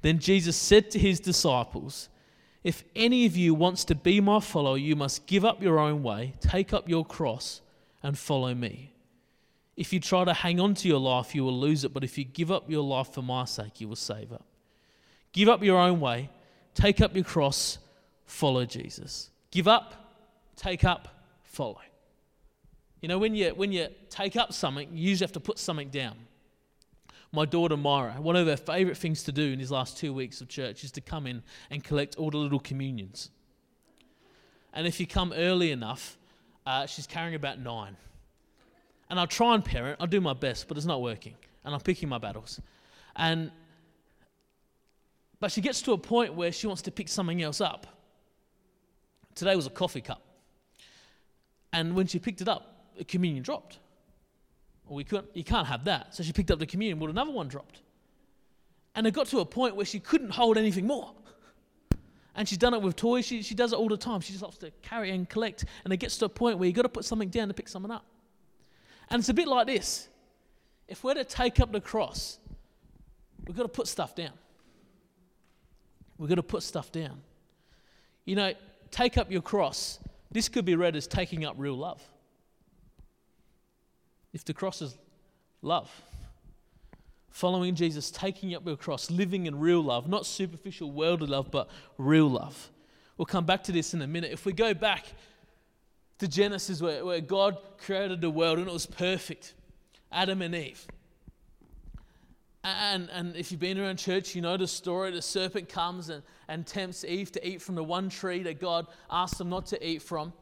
Then 0.01 0.19
Jesus 0.19 0.57
said 0.57 0.91
to 0.93 0.99
his 0.99 1.19
disciples, 1.19 2.09
If 2.63 2.85
any 2.95 3.27
of 3.27 3.37
you 3.37 3.55
wants 3.55 3.85
to 3.87 3.95
be 3.95 4.21
my 4.21 4.41
follower, 4.41 4.77
you 4.77 4.95
must 4.95 5.27
give 5.27 5.45
up 5.45 5.63
your 5.63 5.79
own 5.79 6.03
way, 6.03 6.35
take 6.41 6.73
up 6.73 6.89
your 6.89 7.05
cross, 7.05 7.61
and 8.03 8.17
follow 8.17 8.55
me. 8.55 8.93
If 9.77 9.93
you 9.93 10.01
try 10.01 10.25
to 10.25 10.35
hang 10.35 10.61
on 10.61 10.75
to 10.75 10.89
your 10.89 11.01
life, 11.01 11.35
you 11.35 11.45
will 11.45 11.59
lose 11.59 11.85
it, 11.85 11.93
but 11.93 12.05
if 12.05 12.19
you 12.19 12.25
give 12.25 12.53
up 12.53 12.71
your 12.71 12.83
life 12.83 13.13
for 13.13 13.23
my 13.23 13.45
sake, 13.45 13.81
you 13.81 13.89
will 13.89 13.97
save 13.97 14.31
it. 14.31 14.43
Give 15.33 15.49
up 15.49 15.63
your 15.63 15.79
own 15.79 15.99
way, 15.99 16.31
take 16.75 17.01
up 17.01 17.15
your 17.15 17.25
cross, 17.25 17.79
follow 18.27 18.65
Jesus. 18.67 19.31
Give 19.51 19.67
up 19.67 20.02
take 20.57 20.85
up, 20.85 21.09
follow. 21.43 21.81
You 23.01 23.09
know, 23.09 23.19
when 23.19 23.35
you, 23.35 23.51
when 23.51 23.73
you 23.73 23.89
take 24.11 24.37
up 24.37 24.53
something, 24.53 24.89
you 24.93 25.09
usually 25.11 25.25
have 25.25 25.33
to 25.33 25.41
put 25.41 25.59
something 25.59 25.89
down. 25.89 26.17
My 27.33 27.47
daughter 27.47 27.77
Myra, 27.77 28.13
one 28.21 28.37
of 28.37 28.47
her 28.47 28.57
favourite 28.57 28.97
things 28.97 29.23
to 29.25 29.33
do 29.33 29.53
in 29.53 29.59
these 29.59 29.71
last 29.71 29.97
two 29.97 30.13
weeks 30.13 30.41
of 30.41 30.49
church 30.49 30.85
is 30.85 30.93
to 30.93 31.01
come 31.01 31.27
in 31.27 31.43
and 31.71 31.83
collect 31.83 32.17
all 32.17 32.31
the 32.31 32.37
little 32.37 32.61
communions. 32.61 33.31
And 34.73 34.87
if 34.87 35.01
you 35.01 35.07
come 35.07 35.33
early 35.35 35.71
enough, 35.73 36.17
uh, 36.67 36.87
she's 36.87 37.07
carrying 37.07 37.35
about 37.35 37.59
nine. 37.59 37.97
And 39.11 39.19
I'll 39.19 39.27
try 39.27 39.55
and 39.55 39.65
parent, 39.65 39.99
I'll 40.01 40.07
do 40.07 40.21
my 40.21 40.35
best, 40.35 40.69
but 40.69 40.77
it's 40.77 40.87
not 40.87 41.03
working. 41.03 41.35
And 41.65 41.75
I'm 41.75 41.81
picking 41.81 42.09
my 42.09 42.19
battles. 42.19 42.61
And 43.17 43.51
but 45.43 45.51
she 45.51 45.61
gets 45.61 45.83
to 45.83 45.93
a 45.93 45.99
point 45.99 46.35
where 46.35 46.53
she 46.53 46.69
wants 46.69 46.83
to 46.83 46.93
pick 46.93 47.09
something 47.09 47.43
else 47.43 47.61
up. 47.61 47.89
Today 49.35 49.57
was 49.57 49.67
a 49.67 49.71
coffee 49.71 50.01
cup. 50.01 50.23
And 51.73 51.95
when 51.95 52.07
she 52.07 52.19
picked 52.19 52.41
it 52.41 52.49
up, 52.49 52.87
the 52.97 53.05
communion 53.05 53.43
dropped. 53.43 53.79
Well, 54.87 54.97
we 54.97 55.05
couldn't, 55.05 55.29
you 55.35 55.45
can't 55.45 55.67
have 55.67 55.85
that. 55.85 56.15
So 56.15 56.23
she 56.23 56.33
picked 56.33 56.51
up 56.51 56.59
the 56.59 56.67
communion, 56.67 56.99
but 56.99 57.09
another 57.09 57.31
one 57.31 57.49
dropped. 57.49 57.81
And 58.95 59.07
it 59.07 59.13
got 59.13 59.27
to 59.29 59.41
a 59.41 59.45
point 59.47 59.75
where 59.75 59.87
she 59.87 60.01
couldn't 60.01 60.31
hold 60.31 60.59
anything 60.59 60.87
more. 60.87 61.13
And 62.35 62.49
she's 62.49 62.59
done 62.59 62.75
it 62.75 62.83
with 62.83 62.97
toys. 62.97 63.27
She, 63.27 63.43
she 63.43 63.55
does 63.55 63.73
it 63.73 63.77
all 63.77 63.89
the 63.89 63.97
time. 63.97 64.21
She 64.21 64.33
just 64.33 64.43
loves 64.43 64.59
to 64.59 64.71
carry 64.83 65.11
and 65.11 65.29
collect. 65.29 65.65
And 65.85 65.93
it 65.93 65.99
gets 65.99 66.17
to 66.19 66.27
a 66.27 66.29
point 66.29 66.59
where 66.59 66.67
you've 66.67 66.77
got 66.77 66.83
to 66.83 66.89
put 66.89 67.05
something 67.05 67.29
down 67.29 67.49
to 67.49 67.55
pick 67.55 67.69
something 67.69 67.91
up. 67.91 68.05
And 69.11 69.21
it's 69.21 69.29
a 69.29 69.35
bit 69.35 69.49
like 69.49 69.67
this. 69.67 70.09
If 70.89 71.05
we're 71.05 71.15
to 71.15 71.25
take 71.25 71.61
up 71.61 71.73
the 71.73 71.81
cross, 71.81 72.39
we've 73.47 73.57
got 73.57 73.65
to 73.65 73.69
put 73.69 73.87
stuff 73.87 74.15
down. 74.15 74.33
We've 76.19 76.29
got 76.29 76.37
to 76.37 76.43
put 76.43 76.63
stuff 76.63 76.93
down. 76.93 77.21
You 78.25 78.37
know, 78.37 78.53
take 78.91 79.19
up 79.19 79.31
your 79.31 79.43
cross. 79.43 79.99
This 80.33 80.49
could 80.49 80.65
be 80.65 80.75
read 80.75 80.97
as 80.97 81.07
taking 81.07 81.45
up 81.45 81.55
real 81.59 81.77
love. 81.77 82.03
If 84.33 84.45
the 84.45 84.55
cross 84.55 84.81
is 84.81 84.97
love, 85.61 85.91
following 87.29 87.75
Jesus, 87.75 88.11
taking 88.11 88.55
up 88.55 88.67
your 88.67 88.77
cross, 88.77 89.11
living 89.11 89.47
in 89.47 89.59
real 89.59 89.83
love, 89.83 90.09
not 90.09 90.27
superficial 90.27 90.91
worldly 90.91 91.27
love, 91.27 91.51
but 91.51 91.69
real 91.99 92.29
love. 92.29 92.71
We'll 93.17 93.27
come 93.27 93.45
back 93.45 93.63
to 93.65 93.73
this 93.73 93.93
in 93.93 94.01
a 94.03 94.07
minute. 94.07 94.33
If 94.33 94.47
we 94.47 94.53
go 94.53 94.73
back 94.73 95.05
to 96.19 96.29
Genesis, 96.29 96.81
where, 96.81 97.05
where 97.05 97.21
God 97.21 97.59
created 97.79 98.21
the 98.21 98.31
world 98.31 98.59
and 98.59 98.69
it 98.69 98.73
was 98.73 98.87
perfect, 98.87 99.55
Adam 100.11 100.41
and 100.41 100.55
Eve. 100.55 100.87
And, 102.65 103.11
and 103.11 103.35
if 103.35 103.51
you've 103.51 103.61
been 103.61 103.79
around 103.79 103.97
church, 103.97 104.37
you 104.37 104.43
know 104.43 104.57
the 104.57 104.69
story. 104.69 105.11
The 105.11 105.23
serpent 105.23 105.69
comes 105.69 106.11
and, 106.11 106.23
and 106.49 106.65
tempts 106.65 107.05
Eve 107.05 107.33
to 107.33 107.49
eat 107.49 107.61
from 107.61 107.75
the 107.75 107.83
one 107.83 108.09
tree 108.09 108.43
that 108.45 108.61
God 108.61 108.87
asked 109.11 109.39
them 109.39 109.49
not 109.49 109.67
to 109.67 109.87
eat 109.87 110.01
from. 110.01 110.33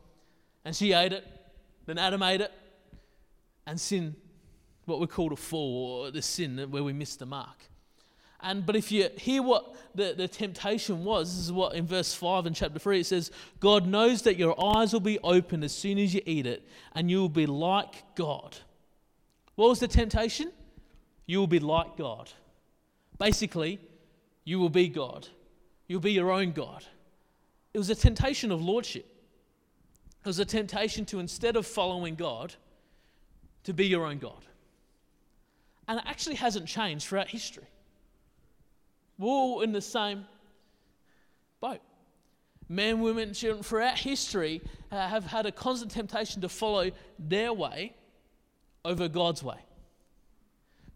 And 0.64 0.76
she 0.76 0.92
ate 0.92 1.12
it. 1.12 1.26
Then 1.86 1.96
Adam 1.96 2.22
ate 2.22 2.42
it. 2.42 2.52
And 3.66 3.80
sin, 3.80 4.16
what 4.84 5.00
we 5.00 5.06
call 5.06 5.30
the 5.30 5.36
fall, 5.36 6.04
or 6.04 6.10
the 6.10 6.20
sin 6.20 6.58
where 6.70 6.84
we 6.84 6.92
missed 6.92 7.20
the 7.20 7.26
mark. 7.26 7.56
And 8.42 8.64
but 8.64 8.76
if 8.76 8.90
you 8.90 9.08
hear 9.16 9.42
what 9.42 9.74
the, 9.94 10.14
the 10.16 10.28
temptation 10.28 11.04
was, 11.04 11.34
this 11.34 11.46
is 11.46 11.52
what 11.52 11.74
in 11.74 11.86
verse 11.86 12.14
5 12.14 12.46
in 12.46 12.54
chapter 12.54 12.78
3 12.78 13.00
it 13.00 13.06
says, 13.06 13.30
God 13.60 13.86
knows 13.86 14.22
that 14.22 14.36
your 14.36 14.62
eyes 14.62 14.92
will 14.92 15.00
be 15.00 15.18
open 15.20 15.62
as 15.62 15.72
soon 15.72 15.98
as 15.98 16.14
you 16.14 16.22
eat 16.24 16.46
it, 16.46 16.66
and 16.94 17.10
you 17.10 17.18
will 17.18 17.28
be 17.28 17.46
like 17.46 18.14
God. 18.14 18.56
What 19.56 19.68
was 19.68 19.80
the 19.80 19.88
temptation? 19.88 20.52
You 21.30 21.38
will 21.38 21.46
be 21.46 21.60
like 21.60 21.96
God. 21.96 22.28
Basically, 23.16 23.78
you 24.42 24.58
will 24.58 24.68
be 24.68 24.88
God. 24.88 25.28
You'll 25.86 26.00
be 26.00 26.10
your 26.10 26.32
own 26.32 26.50
God. 26.50 26.84
It 27.72 27.78
was 27.78 27.88
a 27.88 27.94
temptation 27.94 28.50
of 28.50 28.60
lordship. 28.60 29.06
It 30.24 30.26
was 30.26 30.40
a 30.40 30.44
temptation 30.44 31.04
to, 31.04 31.20
instead 31.20 31.54
of 31.54 31.68
following 31.68 32.16
God, 32.16 32.56
to 33.62 33.72
be 33.72 33.86
your 33.86 34.06
own 34.06 34.18
God. 34.18 34.44
And 35.86 36.00
it 36.00 36.04
actually 36.04 36.34
hasn't 36.34 36.66
changed 36.66 37.06
throughout 37.06 37.28
history. 37.28 37.68
We're 39.16 39.28
all 39.28 39.60
in 39.60 39.70
the 39.70 39.80
same 39.80 40.26
boat. 41.60 41.78
Men, 42.68 43.02
women, 43.02 43.34
children 43.34 43.62
throughout 43.62 44.00
history 44.00 44.62
uh, 44.90 45.06
have 45.06 45.26
had 45.26 45.46
a 45.46 45.52
constant 45.52 45.92
temptation 45.92 46.42
to 46.42 46.48
follow 46.48 46.90
their 47.20 47.52
way 47.52 47.94
over 48.84 49.06
God's 49.06 49.44
way, 49.44 49.58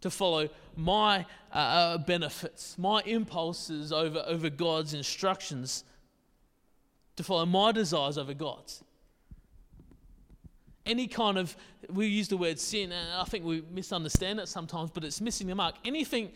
to 0.05 0.11
follow 0.11 0.51
my 0.77 1.25
uh, 1.51 1.57
uh, 1.57 1.99
benefits, 1.99 2.77
my 2.77 3.01
impulses 3.07 3.91
over, 3.91 4.23
over 4.27 4.51
God's 4.51 4.93
instructions, 4.93 5.83
to 7.17 7.25
follow 7.25 7.47
my 7.47 7.73
desires 7.73 8.19
over 8.19 8.35
God's. 8.35 8.85
Any 10.85 11.07
kind 11.07 11.39
of, 11.39 11.57
we 11.89 12.07
use 12.07 12.29
the 12.29 12.37
word 12.37 12.59
sin, 12.59 12.93
and 12.93 13.15
I 13.15 13.25
think 13.25 13.47
we 13.47 13.65
misunderstand 13.73 14.41
it 14.41 14.49
sometimes, 14.49 14.91
but 14.91 15.05
it's 15.05 15.23
missing 15.23 15.47
the 15.47 15.55
mark. 15.55 15.77
Anything 15.87 16.33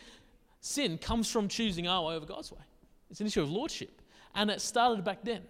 sin 0.63 0.97
comes 0.97 1.31
from 1.31 1.47
choosing 1.47 1.87
our 1.87 2.07
way 2.07 2.15
over 2.15 2.25
God's 2.25 2.51
way. 2.51 2.63
It's 3.11 3.21
an 3.21 3.27
issue 3.27 3.43
of 3.43 3.51
lordship. 3.51 4.01
And 4.35 4.51
it 4.51 4.63
started 4.63 5.05
back 5.05 5.19
then. 5.25 5.43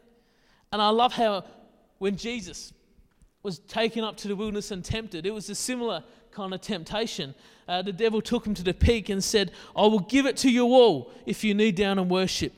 And 0.72 0.82
I 0.82 0.88
love 0.88 1.12
how 1.12 1.44
when 1.98 2.16
Jesus 2.16 2.72
was 3.44 3.60
taken 3.60 4.02
up 4.02 4.16
to 4.16 4.26
the 4.26 4.34
wilderness 4.34 4.72
and 4.72 4.84
tempted, 4.84 5.24
it 5.24 5.30
was 5.32 5.48
a 5.48 5.54
similar 5.54 6.02
kind 6.38 6.54
of 6.54 6.60
temptation. 6.60 7.34
Uh, 7.66 7.82
the 7.82 7.92
devil 7.92 8.22
took 8.22 8.46
him 8.46 8.54
to 8.54 8.62
the 8.62 8.72
peak 8.72 9.08
and 9.08 9.22
said, 9.22 9.50
I 9.74 9.82
will 9.82 9.98
give 9.98 10.24
it 10.24 10.36
to 10.38 10.50
you 10.50 10.66
all 10.66 11.10
if 11.26 11.42
you 11.42 11.52
kneel 11.52 11.72
down 11.72 11.98
and 11.98 12.08
worship. 12.08 12.52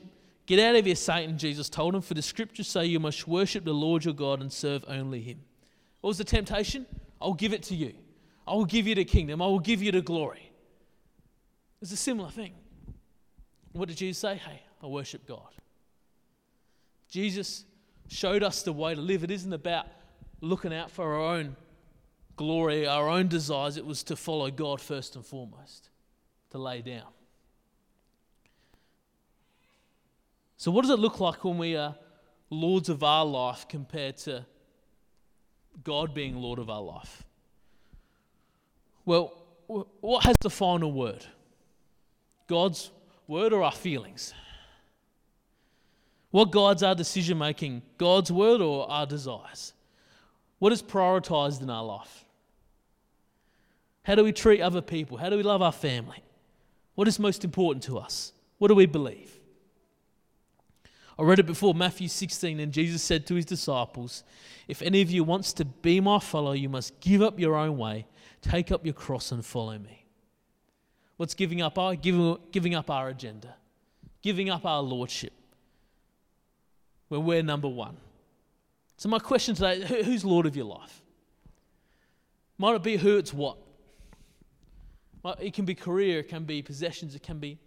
Get 0.45 0.59
out 0.59 0.75
of 0.75 0.85
here, 0.85 0.95
Satan, 0.95 1.35
Jesus 1.35 1.67
told 1.67 1.95
him, 1.95 2.01
for 2.01 2.13
the 2.13 2.21
scriptures 2.21 2.67
say 2.67 2.85
you 2.85 2.99
must 2.99 3.27
worship 3.27 3.65
the 3.65 3.73
Lord 3.73 4.05
your 4.05 4.13
God 4.13 4.39
and 4.39 4.53
serve 4.53 4.85
only 4.87 5.19
him. 5.19 5.39
What 6.01 6.09
was 6.09 6.19
the 6.19 6.23
temptation? 6.23 6.85
I'll 7.19 7.33
give 7.33 7.53
it 7.53 7.63
to 7.63 7.75
you. 7.75 7.93
I 8.47 8.53
will 8.53 8.65
give 8.65 8.85
you 8.85 8.93
the 8.93 9.05
kingdom. 9.05 9.41
I 9.41 9.47
will 9.47 9.59
give 9.59 9.81
you 9.81 9.91
the 9.91 10.01
glory. 10.01 10.51
It's 11.81 11.91
a 11.91 11.97
similar 11.97 12.29
thing. 12.29 12.53
What 13.71 13.87
did 13.87 13.97
Jesus 13.97 14.19
say? 14.19 14.35
Hey, 14.35 14.61
I 14.83 14.85
worship 14.85 15.25
God. 15.27 15.49
Jesus 17.09 17.65
showed 18.09 18.43
us 18.43 18.61
the 18.61 18.73
way 18.73 18.93
to 18.93 19.01
live. 19.01 19.23
It 19.23 19.31
isn't 19.31 19.53
about 19.53 19.87
looking 20.39 20.71
out 20.71 20.91
for 20.91 21.15
our 21.15 21.35
own 21.37 21.55
glory, 22.41 22.87
our 22.87 23.07
own 23.07 23.27
desires. 23.27 23.77
It 23.77 23.85
was 23.85 24.01
to 24.03 24.15
follow 24.15 24.49
God 24.49 24.81
first 24.81 25.15
and 25.15 25.23
foremost, 25.23 25.89
to 26.49 26.57
lay 26.57 26.81
down. 26.81 27.05
So, 30.57 30.71
what 30.71 30.81
does 30.81 30.89
it 30.89 30.97
look 30.97 31.19
like 31.19 31.43
when 31.43 31.59
we 31.59 31.75
are 31.75 31.95
lords 32.49 32.89
of 32.89 33.03
our 33.03 33.25
life 33.25 33.67
compared 33.67 34.17
to 34.17 34.43
God 35.83 36.15
being 36.15 36.35
Lord 36.35 36.57
of 36.57 36.67
our 36.67 36.81
life? 36.81 37.23
Well, 39.05 39.33
what 39.67 40.25
has 40.25 40.35
the 40.41 40.49
final 40.49 40.91
word? 40.91 41.23
God's 42.47 42.89
word 43.27 43.53
or 43.53 43.61
our 43.61 43.71
feelings? 43.71 44.33
What 46.31 46.49
guides 46.49 46.81
our 46.81 46.95
decision 46.95 47.37
making? 47.37 47.83
God's 47.99 48.31
word 48.31 48.61
or 48.61 48.89
our 48.89 49.05
desires? 49.05 49.73
What 50.57 50.71
is 50.71 50.81
prioritized 50.81 51.61
in 51.61 51.69
our 51.69 51.83
life? 51.83 52.25
How 54.03 54.15
do 54.15 54.23
we 54.23 54.31
treat 54.31 54.61
other 54.61 54.81
people? 54.81 55.17
How 55.17 55.29
do 55.29 55.37
we 55.37 55.43
love 55.43 55.61
our 55.61 55.71
family? 55.71 56.23
What 56.95 57.07
is 57.07 57.19
most 57.19 57.43
important 57.43 57.83
to 57.83 57.97
us? 57.97 58.33
What 58.57 58.67
do 58.67 58.75
we 58.75 58.85
believe? 58.85 59.39
I 61.17 61.23
read 61.23 61.39
it 61.39 61.45
before, 61.45 61.73
Matthew 61.75 62.07
16, 62.07 62.59
and 62.59 62.71
Jesus 62.71 63.03
said 63.03 63.27
to 63.27 63.35
his 63.35 63.45
disciples, 63.45 64.23
If 64.67 64.81
any 64.81 65.01
of 65.01 65.11
you 65.11 65.23
wants 65.23 65.53
to 65.53 65.65
be 65.65 65.99
my 65.99 66.19
follower, 66.19 66.55
you 66.55 66.69
must 66.69 66.99
give 66.99 67.21
up 67.21 67.39
your 67.39 67.55
own 67.55 67.77
way, 67.77 68.07
take 68.41 68.71
up 68.71 68.85
your 68.85 68.95
cross, 68.95 69.31
and 69.31 69.45
follow 69.45 69.77
me. 69.77 70.05
What's 71.17 71.35
giving 71.35 71.61
up 71.61 71.77
our 71.77 71.95
giving, 71.95 72.37
giving 72.51 72.73
up 72.73 72.89
our 72.89 73.09
agenda, 73.09 73.55
giving 74.23 74.49
up 74.49 74.65
our 74.65 74.81
lordship, 74.81 75.33
when 77.09 77.25
we're 77.25 77.43
number 77.43 77.67
one. 77.67 77.97
So 78.97 79.09
my 79.09 79.19
question 79.19 79.53
today: 79.53 80.03
Who's 80.03 80.25
Lord 80.25 80.47
of 80.47 80.55
your 80.55 80.65
life? 80.65 81.03
Might 82.57 82.75
it 82.75 82.83
be 82.83 82.97
who? 82.97 83.17
It's 83.17 83.33
what? 83.33 83.57
It 85.39 85.53
can 85.53 85.65
be 85.65 85.75
career, 85.75 86.19
it 86.19 86.29
can 86.29 86.45
be 86.45 86.61
possessions, 86.61 87.15
it 87.15 87.23
can 87.23 87.39
be 87.39 87.59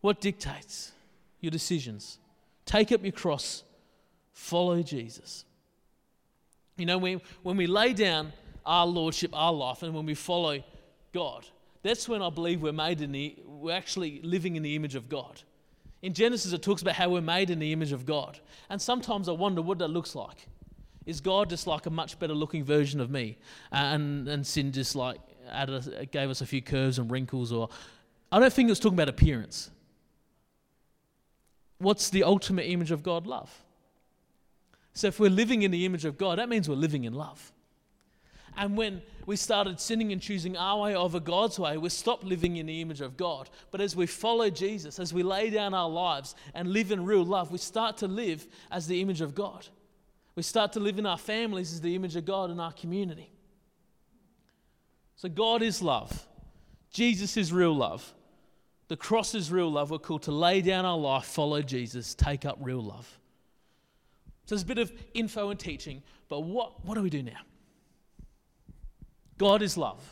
what 0.00 0.20
dictates 0.20 0.92
your 1.40 1.50
decisions. 1.50 2.18
Take 2.66 2.92
up 2.92 3.02
your 3.02 3.12
cross, 3.12 3.64
follow 4.32 4.82
Jesus. 4.82 5.44
You 6.76 6.86
know, 6.86 6.98
when, 6.98 7.20
when 7.42 7.56
we 7.56 7.66
lay 7.66 7.92
down 7.92 8.32
our 8.64 8.86
lordship, 8.86 9.30
our 9.34 9.52
life, 9.52 9.82
and 9.82 9.94
when 9.94 10.06
we 10.06 10.14
follow 10.14 10.62
God, 11.12 11.46
that's 11.82 12.08
when 12.08 12.22
I 12.22 12.30
believe 12.30 12.62
we're 12.62 12.72
made 12.72 13.00
in 13.00 13.12
the, 13.12 13.36
we're 13.46 13.74
actually 13.74 14.20
living 14.22 14.56
in 14.56 14.62
the 14.62 14.76
image 14.76 14.94
of 14.94 15.08
God. 15.08 15.42
In 16.02 16.14
Genesis, 16.14 16.52
it 16.52 16.62
talks 16.62 16.82
about 16.82 16.94
how 16.94 17.08
we're 17.10 17.20
made 17.20 17.50
in 17.50 17.58
the 17.58 17.72
image 17.72 17.92
of 17.92 18.06
God. 18.06 18.38
And 18.68 18.80
sometimes 18.80 19.28
I 19.28 19.32
wonder 19.32 19.60
what 19.60 19.78
that 19.78 19.88
looks 19.88 20.14
like. 20.14 20.46
Is 21.06 21.20
God 21.20 21.50
just 21.50 21.66
like 21.66 21.86
a 21.86 21.90
much 21.90 22.18
better 22.18 22.34
looking 22.34 22.64
version 22.64 23.00
of 23.00 23.10
me? 23.10 23.38
And, 23.72 24.28
and 24.28 24.46
sin 24.46 24.72
just 24.72 24.94
like 24.94 25.18
added, 25.50 26.08
gave 26.12 26.30
us 26.30 26.40
a 26.40 26.46
few 26.46 26.62
curves 26.62 26.98
and 26.98 27.10
wrinkles? 27.10 27.52
Or 27.52 27.68
I 28.30 28.38
don't 28.38 28.52
think 28.52 28.70
it's 28.70 28.80
talking 28.80 28.96
about 28.96 29.08
appearance. 29.08 29.70
What's 31.78 32.10
the 32.10 32.24
ultimate 32.24 32.64
image 32.64 32.90
of 32.90 33.02
God? 33.02 33.26
Love. 33.26 33.50
So 34.92 35.06
if 35.06 35.18
we're 35.18 35.30
living 35.30 35.62
in 35.62 35.70
the 35.70 35.86
image 35.86 36.04
of 36.04 36.18
God, 36.18 36.38
that 36.38 36.48
means 36.48 36.68
we're 36.68 36.74
living 36.74 37.04
in 37.04 37.14
love. 37.14 37.52
And 38.56 38.76
when 38.76 39.00
we 39.26 39.36
started 39.36 39.80
sinning 39.80 40.12
and 40.12 40.20
choosing 40.20 40.56
our 40.56 40.82
way 40.82 40.96
over 40.96 41.20
God's 41.20 41.58
way, 41.58 41.78
we 41.78 41.88
stopped 41.88 42.24
living 42.24 42.56
in 42.56 42.66
the 42.66 42.80
image 42.80 43.00
of 43.00 43.16
God. 43.16 43.48
But 43.70 43.80
as 43.80 43.94
we 43.94 44.06
follow 44.06 44.50
Jesus, 44.50 44.98
as 44.98 45.14
we 45.14 45.22
lay 45.22 45.50
down 45.50 45.72
our 45.72 45.88
lives 45.88 46.34
and 46.54 46.72
live 46.72 46.90
in 46.90 47.04
real 47.04 47.24
love, 47.24 47.52
we 47.52 47.58
start 47.58 47.96
to 47.98 48.08
live 48.08 48.46
as 48.70 48.86
the 48.86 49.00
image 49.00 49.20
of 49.20 49.34
God. 49.34 49.66
We 50.34 50.42
start 50.42 50.72
to 50.72 50.80
live 50.80 50.98
in 50.98 51.06
our 51.06 51.18
families 51.18 51.72
as 51.72 51.80
the 51.80 51.94
image 51.94 52.16
of 52.16 52.24
God 52.24 52.50
in 52.50 52.60
our 52.60 52.72
community. 52.72 53.32
So 55.20 55.28
God 55.28 55.60
is 55.60 55.82
love. 55.82 56.26
Jesus 56.90 57.36
is 57.36 57.52
real 57.52 57.76
love. 57.76 58.14
The 58.88 58.96
cross 58.96 59.34
is 59.34 59.52
real 59.52 59.70
love. 59.70 59.90
We're 59.90 59.98
called 59.98 60.22
to 60.22 60.32
lay 60.32 60.62
down 60.62 60.86
our 60.86 60.96
life, 60.96 61.26
follow 61.26 61.60
Jesus, 61.60 62.14
take 62.14 62.46
up 62.46 62.56
real 62.58 62.82
love. 62.82 63.06
So 64.46 64.54
there's 64.54 64.62
a 64.62 64.66
bit 64.66 64.78
of 64.78 64.90
info 65.12 65.50
and 65.50 65.60
teaching, 65.60 66.02
but 66.30 66.40
what, 66.40 66.86
what 66.86 66.94
do 66.94 67.02
we 67.02 67.10
do 67.10 67.22
now? 67.22 67.42
God 69.36 69.60
is 69.60 69.76
love. 69.76 70.02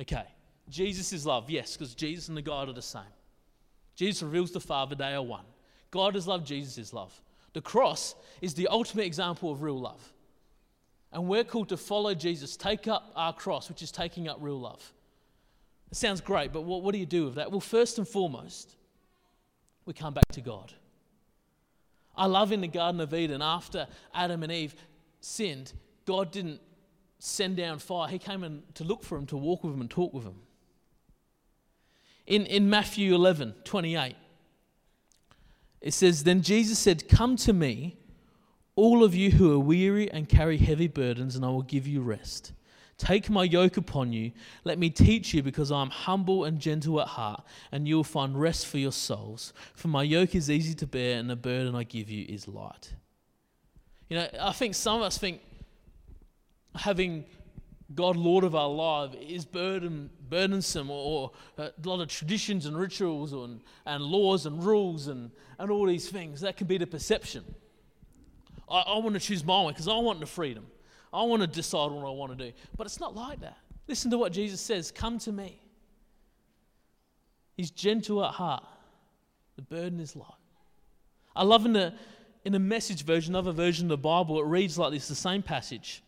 Okay. 0.00 0.24
Jesus 0.68 1.12
is 1.12 1.24
love. 1.24 1.48
Yes, 1.48 1.76
because 1.76 1.94
Jesus 1.94 2.26
and 2.26 2.36
the 2.36 2.42
God 2.42 2.68
are 2.68 2.72
the 2.72 2.82
same. 2.82 3.02
Jesus 3.94 4.20
reveals 4.20 4.50
the 4.50 4.58
Father, 4.58 4.96
they 4.96 5.14
are 5.14 5.22
one. 5.22 5.44
God 5.92 6.16
is 6.16 6.26
love, 6.26 6.44
Jesus 6.44 6.76
is 6.76 6.92
love. 6.92 7.22
The 7.52 7.60
cross 7.60 8.16
is 8.40 8.54
the 8.54 8.66
ultimate 8.66 9.06
example 9.06 9.52
of 9.52 9.62
real 9.62 9.78
love. 9.78 10.12
And 11.14 11.28
we're 11.28 11.44
called 11.44 11.68
to 11.68 11.76
follow 11.76 12.12
Jesus, 12.12 12.56
take 12.56 12.88
up 12.88 13.12
our 13.14 13.32
cross, 13.32 13.68
which 13.68 13.82
is 13.82 13.92
taking 13.92 14.26
up 14.26 14.38
real 14.40 14.58
love. 14.58 14.92
It 15.92 15.96
sounds 15.96 16.20
great, 16.20 16.52
but 16.52 16.62
what, 16.62 16.82
what 16.82 16.92
do 16.92 16.98
you 16.98 17.06
do 17.06 17.26
with 17.26 17.36
that? 17.36 17.52
Well, 17.52 17.60
first 17.60 17.98
and 17.98 18.06
foremost, 18.06 18.74
we 19.86 19.92
come 19.92 20.12
back 20.12 20.26
to 20.32 20.40
God. 20.40 20.72
I 22.16 22.26
love 22.26 22.50
in 22.50 22.60
the 22.60 22.68
Garden 22.68 23.00
of 23.00 23.14
Eden, 23.14 23.42
after 23.42 23.86
Adam 24.12 24.42
and 24.42 24.50
Eve 24.50 24.74
sinned, 25.20 25.72
God 26.04 26.32
didn't 26.32 26.60
send 27.20 27.56
down 27.56 27.78
fire. 27.78 28.08
He 28.08 28.18
came 28.18 28.42
in 28.42 28.64
to 28.74 28.82
look 28.82 29.04
for 29.04 29.16
them, 29.16 29.26
to 29.26 29.36
walk 29.36 29.62
with 29.62 29.72
them, 29.72 29.80
and 29.80 29.90
talk 29.90 30.12
with 30.12 30.24
them. 30.24 30.40
In, 32.26 32.44
in 32.46 32.68
Matthew 32.68 33.14
11 33.14 33.54
28, 33.62 34.16
it 35.80 35.94
says, 35.94 36.24
Then 36.24 36.42
Jesus 36.42 36.78
said, 36.78 37.08
Come 37.08 37.36
to 37.36 37.52
me, 37.52 37.98
all 38.76 39.04
of 39.04 39.14
you 39.14 39.30
who 39.30 39.52
are 39.52 39.58
weary 39.58 40.10
and 40.10 40.28
carry 40.28 40.58
heavy 40.58 40.88
burdens, 40.88 41.36
and 41.36 41.44
I 41.44 41.48
will 41.48 41.62
give 41.62 41.86
you 41.86 42.00
rest. 42.00 42.52
Take 42.96 43.28
my 43.28 43.44
yoke 43.44 43.76
upon 43.76 44.12
you. 44.12 44.32
Let 44.62 44.78
me 44.78 44.88
teach 44.90 45.34
you, 45.34 45.42
because 45.42 45.72
I 45.72 45.82
am 45.82 45.90
humble 45.90 46.44
and 46.44 46.58
gentle 46.58 47.00
at 47.00 47.08
heart, 47.08 47.44
and 47.72 47.88
you 47.88 47.96
will 47.96 48.04
find 48.04 48.40
rest 48.40 48.66
for 48.66 48.78
your 48.78 48.92
souls. 48.92 49.52
For 49.74 49.88
my 49.88 50.02
yoke 50.02 50.34
is 50.34 50.50
easy 50.50 50.74
to 50.74 50.86
bear, 50.86 51.18
and 51.18 51.28
the 51.28 51.36
burden 51.36 51.74
I 51.74 51.82
give 51.84 52.08
you 52.10 52.24
is 52.28 52.46
light. 52.46 52.94
You 54.08 54.18
know, 54.18 54.28
I 54.40 54.52
think 54.52 54.74
some 54.74 54.96
of 54.98 55.02
us 55.02 55.18
think 55.18 55.40
having 56.74 57.24
God 57.94 58.16
Lord 58.16 58.44
of 58.44 58.54
our 58.54 58.68
life 58.68 59.14
is 59.14 59.44
burden, 59.44 60.10
burdensome 60.28 60.90
or, 60.90 61.30
or, 61.58 61.64
uh, 61.64 61.68
a 61.82 61.88
lot 61.88 62.00
of 62.00 62.08
traditions 62.08 62.66
and 62.66 62.76
rituals 62.76 63.32
and, 63.32 63.60
and 63.86 64.02
laws 64.02 64.46
and 64.46 64.64
rules 64.64 65.06
and, 65.06 65.30
and 65.58 65.70
all 65.70 65.86
these 65.86 66.08
things. 66.08 66.40
That 66.40 66.56
can 66.56 66.66
be 66.66 66.78
the 66.78 66.86
perception. 66.86 67.44
I, 68.68 68.80
I 68.80 68.98
want 68.98 69.14
to 69.14 69.20
choose 69.20 69.44
my 69.44 69.62
way 69.62 69.72
because 69.72 69.88
I 69.88 69.96
want 69.96 70.20
the 70.20 70.26
freedom. 70.26 70.66
I 71.12 71.22
want 71.22 71.42
to 71.42 71.48
decide 71.48 71.92
what 71.92 72.06
I 72.06 72.10
want 72.10 72.36
to 72.36 72.46
do. 72.46 72.52
But 72.76 72.86
it's 72.86 73.00
not 73.00 73.14
like 73.14 73.40
that. 73.40 73.56
Listen 73.86 74.10
to 74.10 74.18
what 74.18 74.32
Jesus 74.32 74.60
says 74.60 74.90
Come 74.90 75.18
to 75.20 75.32
me. 75.32 75.60
He's 77.56 77.70
gentle 77.70 78.24
at 78.24 78.32
heart, 78.32 78.64
the 79.56 79.62
burden 79.62 80.00
is 80.00 80.16
light. 80.16 80.28
I 81.36 81.44
love 81.44 81.66
in 81.66 81.72
the, 81.72 81.94
in 82.44 82.52
the 82.52 82.58
message 82.58 83.04
version, 83.04 83.34
another 83.34 83.52
version 83.52 83.86
of 83.86 83.90
the 83.90 83.96
Bible, 83.96 84.40
it 84.40 84.46
reads 84.46 84.78
like 84.78 84.92
this 84.92 85.08
the 85.08 85.14
same 85.14 85.42
passage. 85.42 86.02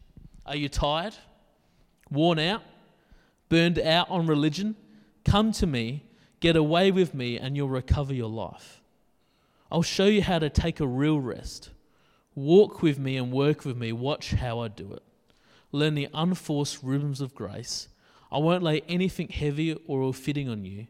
Are 0.44 0.56
you 0.56 0.68
tired? 0.68 1.14
Worn 2.10 2.38
out? 2.38 2.62
Burned 3.48 3.78
out 3.78 4.10
on 4.10 4.26
religion? 4.26 4.76
Come 5.24 5.52
to 5.52 5.66
me, 5.66 6.04
get 6.40 6.56
away 6.56 6.90
with 6.90 7.14
me, 7.14 7.38
and 7.38 7.56
you'll 7.56 7.68
recover 7.68 8.14
your 8.14 8.30
life. 8.30 8.80
I'll 9.70 9.82
show 9.82 10.06
you 10.06 10.22
how 10.22 10.38
to 10.38 10.48
take 10.48 10.78
a 10.80 10.86
real 10.86 11.20
rest. 11.20 11.70
Walk 12.36 12.82
with 12.82 12.98
me 12.98 13.16
and 13.16 13.32
work 13.32 13.64
with 13.64 13.76
me. 13.76 13.92
Watch 13.92 14.32
how 14.32 14.60
I 14.60 14.68
do 14.68 14.92
it. 14.92 15.02
Learn 15.72 15.94
the 15.94 16.08
unforced 16.14 16.82
rhythms 16.82 17.20
of 17.20 17.34
grace. 17.34 17.88
I 18.30 18.38
won't 18.38 18.62
lay 18.62 18.82
anything 18.82 19.28
heavy 19.28 19.72
or 19.86 20.02
ill 20.02 20.12
fitting 20.12 20.48
on 20.48 20.64
you. 20.64 20.86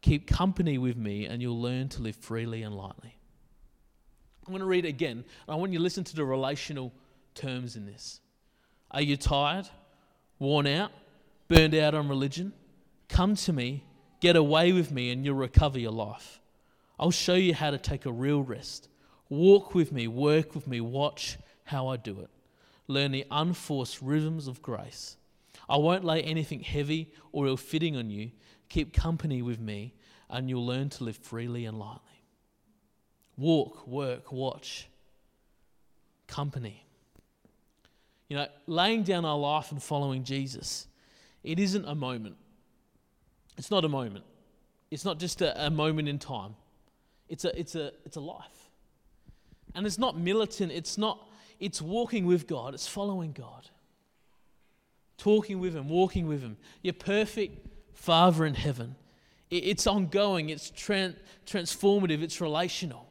Keep 0.00 0.26
company 0.26 0.76
with 0.76 0.96
me, 0.96 1.24
and 1.24 1.40
you'll 1.40 1.60
learn 1.60 1.88
to 1.90 2.02
live 2.02 2.16
freely 2.16 2.62
and 2.62 2.74
lightly. 2.74 3.16
I'm 4.44 4.52
going 4.52 4.60
to 4.60 4.66
read 4.66 4.86
it 4.86 4.88
again. 4.88 5.24
I 5.48 5.54
want 5.54 5.72
you 5.72 5.78
to 5.78 5.82
listen 5.82 6.02
to 6.04 6.16
the 6.16 6.24
relational 6.24 6.92
terms 7.34 7.76
in 7.76 7.86
this. 7.86 8.20
Are 8.90 9.02
you 9.02 9.16
tired, 9.16 9.68
worn 10.38 10.66
out, 10.66 10.90
burned 11.46 11.74
out 11.74 11.94
on 11.94 12.08
religion? 12.08 12.52
Come 13.08 13.36
to 13.36 13.52
me, 13.52 13.84
get 14.20 14.34
away 14.34 14.72
with 14.72 14.90
me, 14.90 15.10
and 15.10 15.24
you'll 15.24 15.36
recover 15.36 15.78
your 15.78 15.92
life. 15.92 16.40
I'll 16.98 17.10
show 17.10 17.34
you 17.34 17.54
how 17.54 17.70
to 17.70 17.78
take 17.78 18.06
a 18.06 18.12
real 18.12 18.42
rest. 18.42 18.88
Walk 19.28 19.74
with 19.74 19.92
me, 19.92 20.08
work 20.08 20.54
with 20.54 20.66
me, 20.66 20.80
watch 20.80 21.38
how 21.64 21.88
I 21.88 21.96
do 21.96 22.20
it. 22.20 22.30
Learn 22.86 23.12
the 23.12 23.26
unforced 23.30 24.00
rhythms 24.00 24.48
of 24.48 24.62
grace. 24.62 25.16
I 25.68 25.76
won't 25.76 26.04
lay 26.04 26.22
anything 26.22 26.60
heavy 26.60 27.12
or 27.32 27.46
ill 27.46 27.58
fitting 27.58 27.96
on 27.96 28.08
you. 28.10 28.30
Keep 28.70 28.94
company 28.94 29.42
with 29.42 29.60
me, 29.60 29.94
and 30.30 30.48
you'll 30.48 30.66
learn 30.66 30.88
to 30.90 31.04
live 31.04 31.16
freely 31.16 31.66
and 31.66 31.78
lightly. 31.78 32.00
Walk, 33.36 33.86
work, 33.86 34.32
watch, 34.32 34.88
company. 36.26 36.84
You 38.28 38.36
know, 38.36 38.46
laying 38.66 39.02
down 39.02 39.24
our 39.24 39.38
life 39.38 39.72
and 39.72 39.82
following 39.82 40.24
Jesus, 40.24 40.86
it 41.42 41.58
isn't 41.58 41.84
a 41.84 41.94
moment. 41.94 42.36
It's 43.56 43.70
not 43.70 43.84
a 43.84 43.88
moment. 43.88 44.24
It's 44.90 45.04
not 45.04 45.18
just 45.18 45.42
a, 45.42 45.66
a 45.66 45.70
moment 45.70 46.08
in 46.08 46.18
time. 46.18 46.54
It's 47.28 47.44
a, 47.44 47.58
it's, 47.58 47.74
a, 47.74 47.92
it's 48.04 48.16
a 48.16 48.20
life. 48.20 48.57
And 49.74 49.86
it's 49.86 49.98
not 49.98 50.18
militant, 50.18 50.72
it's 50.72 50.98
not, 50.98 51.28
it's 51.60 51.80
walking 51.80 52.26
with 52.26 52.46
God, 52.46 52.74
it's 52.74 52.86
following 52.86 53.32
God. 53.32 53.68
Talking 55.16 55.60
with 55.60 55.74
Him, 55.74 55.88
walking 55.88 56.26
with 56.26 56.42
Him. 56.42 56.56
Your 56.82 56.94
perfect 56.94 57.66
Father 57.94 58.46
in 58.46 58.54
heaven. 58.54 58.96
It's 59.50 59.86
ongoing, 59.86 60.50
it's 60.50 60.70
tran- 60.70 61.16
transformative, 61.46 62.22
it's 62.22 62.40
relational. 62.40 63.08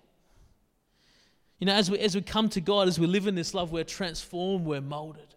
You 1.59 1.65
know, 1.65 1.73
as 1.73 1.89
we, 1.89 1.97
as 1.99 2.13
we 2.13 2.21
come 2.21 2.49
to 2.49 2.61
God, 2.61 2.87
as 2.87 2.99
we 2.99 3.07
live 3.07 3.25
in 3.25 3.35
this 3.35 3.53
love, 3.53 3.71
we're 3.71 3.83
transformed, 3.83 4.65
we're 4.65 4.81
molded. 4.81 5.33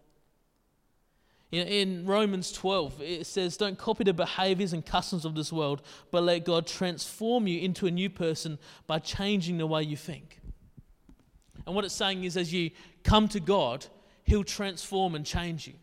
You 1.49 1.65
know, 1.65 1.69
in 1.69 2.05
Romans 2.05 2.51
12, 2.51 3.01
it 3.01 3.25
says, 3.25 3.57
Don't 3.57 3.77
copy 3.77 4.03
the 4.03 4.13
behaviors 4.13 4.71
and 4.71 4.85
customs 4.85 5.25
of 5.25 5.35
this 5.35 5.51
world, 5.51 5.81
but 6.11 6.23
let 6.23 6.45
God 6.45 6.67
transform 6.67 7.47
you 7.47 7.59
into 7.59 7.87
a 7.87 7.91
new 7.91 8.09
person 8.09 8.59
by 8.87 8.99
changing 8.99 9.57
the 9.57 9.67
way 9.67 9.83
you 9.83 9.97
think. 9.97 10.39
And 11.65 11.75
what 11.75 11.85
it's 11.85 11.93
saying 11.93 12.23
is, 12.23 12.37
as 12.37 12.51
you 12.51 12.71
come 13.03 13.27
to 13.29 13.39
God, 13.39 13.85
He'll 14.23 14.43
transform 14.43 15.15
and 15.15 15.25
change 15.25 15.67
you. 15.67 15.73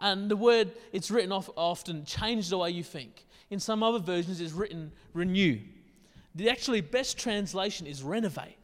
And 0.00 0.30
the 0.30 0.36
word, 0.36 0.70
it's 0.92 1.10
written 1.10 1.32
off 1.32 1.50
often, 1.56 2.04
change 2.04 2.48
the 2.50 2.58
way 2.58 2.70
you 2.70 2.82
think. 2.82 3.26
In 3.50 3.58
some 3.58 3.82
other 3.82 3.98
versions, 3.98 4.40
it's 4.40 4.52
written 4.52 4.92
renew. 5.14 5.58
The 6.34 6.50
actually 6.50 6.82
best 6.82 7.18
translation 7.18 7.86
is 7.86 8.02
renovate. 8.02 8.56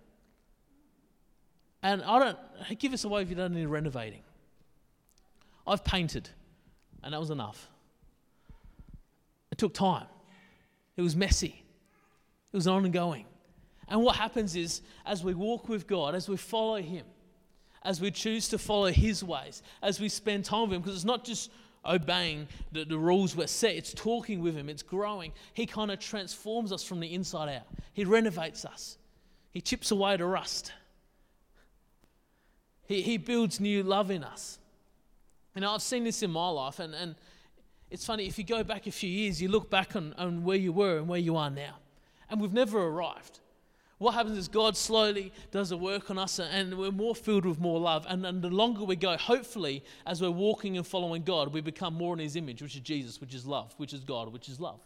And 1.83 2.03
I 2.03 2.19
don't 2.19 2.39
give 2.79 2.93
us 2.93 3.05
away 3.05 3.23
if 3.23 3.31
you 3.31 3.35
don't 3.35 3.53
need 3.53 3.67
renovating. 3.67 4.23
I've 5.67 5.85
painted, 5.85 6.29
and 7.03 7.13
that 7.13 7.21
was 7.21 7.31
enough. 7.31 7.69
It 9.51 9.59
took 9.59 9.75
time. 9.75 10.07
It 10.97 11.03
was 11.03 11.17
messy. 11.17 11.65
It 12.53 12.57
was 12.57 12.67
ongoing. 12.67 13.27
And 13.89 14.03
what 14.03 14.17
happens 14.17 14.57
is, 14.57 14.83
as 15.05 15.23
we 15.23 15.35
walk 15.35 15.69
with 15.69 15.87
God, 15.87 16.15
as 16.15 16.29
we 16.29 16.37
follow 16.37 16.77
Him, 16.77 17.05
as 17.83 18.01
we 18.01 18.11
choose 18.11 18.49
to 18.49 18.59
follow 18.59 18.87
His 18.87 19.23
ways, 19.23 19.63
as 19.83 20.01
we 20.01 20.09
spend 20.09 20.45
time 20.45 20.63
with 20.63 20.73
Him, 20.73 20.83
because 20.83 20.97
it's 20.97 21.05
not 21.05 21.25
just 21.25 21.51
obeying 21.87 22.49
the, 22.73 22.85
the 22.85 22.97
rules 22.97 23.37
we're 23.37 23.47
set, 23.47 23.75
it's 23.75 23.93
talking 23.93 24.41
with 24.41 24.57
Him, 24.57 24.69
it's 24.69 24.83
growing. 24.83 25.33
He 25.53 25.67
kind 25.67 25.91
of 25.91 25.99
transforms 25.99 26.73
us 26.73 26.83
from 26.83 27.01
the 27.01 27.13
inside 27.13 27.55
out, 27.55 27.67
He 27.93 28.05
renovates 28.05 28.65
us, 28.65 28.97
He 29.51 29.61
chips 29.61 29.91
away 29.91 30.17
the 30.17 30.25
rust. 30.25 30.73
He, 32.87 33.01
he 33.01 33.17
builds 33.17 33.61
new 33.61 33.83
love 33.83 34.11
in 34.11 34.23
us. 34.23 34.59
You 35.55 35.63
know, 35.63 35.73
I've 35.73 35.81
seen 35.81 36.05
this 36.05 36.23
in 36.23 36.31
my 36.31 36.49
life, 36.49 36.81
and, 36.81 36.95
and 36.95 37.15
it's 37.91 38.05
funny, 38.05 38.27
if 38.27 38.37
you 38.39 38.45
go 38.45 38.63
back 38.63 38.87
a 38.87 38.91
few 38.91 39.09
years, 39.09 39.41
you 39.41 39.49
look 39.49 39.71
back 39.71 39.97
on, 39.97 40.15
on 40.19 40.45
where 40.45 40.57
you 40.57 40.73
were 40.73 40.99
and 40.99 41.09
where 41.09 41.19
you 41.19 41.37
are 41.37 41.51
now, 41.51 41.77
and 42.29 42.41
we've 42.41 42.53
never 42.53 42.79
arrived. 42.79 43.41
What 44.05 44.13
happens 44.13 44.37
is 44.37 44.49
God 44.49 44.77
slowly 44.77 45.33
does 45.51 45.73
a 45.73 45.79
work 45.79 46.11
on 46.11 46.19
us, 46.19 46.39
and 46.39 46.77
we're 46.77 46.91
more 46.91 47.15
filled 47.15 47.47
with 47.47 47.59
more 47.59 47.81
love. 47.81 48.05
And, 48.07 48.27
and 48.27 48.43
the 48.43 48.51
longer 48.51 48.85
we 48.85 48.97
go, 48.97 49.17
hopefully, 49.17 49.83
as 50.07 50.21
we're 50.21 50.31
walking 50.31 50.77
and 50.77 50.87
following 50.87 51.23
God, 51.23 51.55
we 51.55 51.63
become 51.63 51.95
more 51.95 52.13
in 52.13 52.19
His 52.19 52.37
image, 52.37 52.61
which 52.61 52.75
is 52.75 52.83
Jesus, 52.83 53.19
which 53.19 53.33
is 53.33 53.47
love, 53.47 53.73
which 53.79 53.95
is 53.95 54.01
God, 54.01 54.31
which 54.31 54.51
is 54.51 54.61
love. 54.61 54.79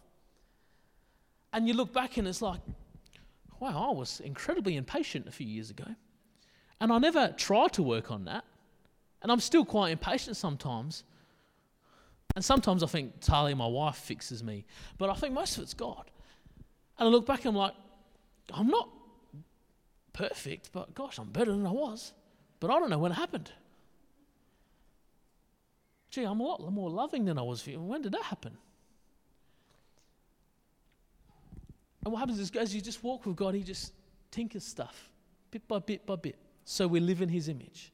And 1.51 1.67
you 1.67 1.73
look 1.73 1.91
back, 1.91 2.15
and 2.15 2.29
it's 2.29 2.41
like, 2.41 2.61
wow, 3.59 3.89
I 3.91 3.93
was 3.93 4.21
incredibly 4.21 4.77
impatient 4.77 5.27
a 5.27 5.31
few 5.31 5.47
years 5.47 5.69
ago. 5.69 5.87
And 6.79 6.93
I 6.93 6.97
never 6.97 7.33
tried 7.35 7.73
to 7.73 7.83
work 7.83 8.11
on 8.11 8.23
that. 8.23 8.45
And 9.21 9.33
I'm 9.33 9.41
still 9.41 9.65
quite 9.65 9.91
impatient 9.91 10.37
sometimes. 10.37 11.03
And 12.37 12.45
sometimes 12.45 12.83
I 12.83 12.87
think 12.87 13.19
Talia, 13.19 13.53
my 13.53 13.67
wife, 13.67 13.97
fixes 13.97 14.45
me. 14.45 14.63
But 14.97 15.09
I 15.09 15.15
think 15.15 15.33
most 15.33 15.57
of 15.57 15.63
it's 15.63 15.73
God. 15.73 16.09
And 16.97 17.09
I 17.09 17.11
look 17.11 17.25
back 17.25 17.39
and 17.39 17.49
I'm 17.49 17.55
like, 17.55 17.73
I'm 18.53 18.67
not 18.67 18.87
perfect, 20.27 20.71
but 20.73 20.93
gosh, 20.93 21.17
I'm 21.17 21.29
better 21.29 21.51
than 21.51 21.65
I 21.65 21.71
was. 21.71 22.13
But 22.59 22.71
I 22.71 22.79
don't 22.79 22.89
know 22.89 22.99
when 22.99 23.11
it 23.11 23.15
happened. 23.15 23.51
Gee, 26.09 26.23
I'm 26.23 26.39
a 26.39 26.43
lot 26.43 26.71
more 26.71 26.89
loving 26.89 27.25
than 27.25 27.37
I 27.37 27.41
was. 27.41 27.65
When 27.65 28.01
did 28.01 28.11
that 28.11 28.23
happen? 28.23 28.57
And 32.03 32.11
what 32.11 32.19
happens 32.19 32.39
is, 32.39 32.51
as 32.51 32.75
you 32.75 32.81
just 32.81 33.03
walk 33.03 33.25
with 33.25 33.35
God, 33.35 33.53
He 33.53 33.63
just 33.63 33.93
tinkers 34.31 34.63
stuff, 34.63 35.09
bit 35.51 35.67
by 35.67 35.79
bit 35.79 36.05
by 36.05 36.15
bit 36.15 36.35
so 36.69 36.87
we 36.87 36.99
live 36.99 37.23
in 37.23 37.29
his 37.29 37.49
image. 37.49 37.91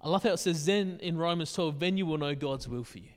I 0.00 0.08
love 0.08 0.24
how 0.24 0.30
it 0.30 0.38
says 0.38 0.66
then 0.66 0.98
in 1.00 1.16
Romans 1.16 1.52
12, 1.52 1.78
then 1.78 1.96
you 1.96 2.04
will 2.04 2.18
know 2.18 2.34
God's 2.34 2.66
will 2.66 2.82
for 2.82 2.98
you. 2.98 3.10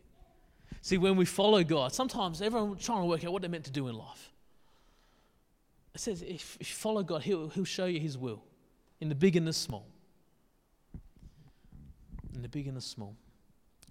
See, 0.81 0.99
when 0.99 1.15
we 1.15 1.25
follow 1.25 1.63
God, 1.63 1.91
sometimes 1.91 2.41
everyone's 2.43 2.85
trying 2.85 3.01
to 3.01 3.05
work 3.05 3.25
out 3.25 3.33
what 3.33 3.41
they're 3.41 3.49
meant 3.49 3.65
to 3.65 3.71
do 3.71 3.87
in 3.87 3.95
life. 3.95 4.31
It 5.93 6.01
says 6.01 6.21
if, 6.21 6.57
you 6.59 6.65
follow 6.65 7.03
God, 7.03 7.23
he'll, 7.23 7.49
he'll 7.49 7.65
show 7.65 7.85
you 7.85 7.99
his 7.99 8.17
will 8.17 8.43
in 8.99 9.09
the 9.09 9.15
big 9.15 9.35
and 9.35 9.47
the 9.47 9.53
small. 9.53 9.87
In 12.35 12.41
the 12.41 12.49
big 12.49 12.67
and 12.67 12.77
the 12.77 12.81
small. 12.81 13.15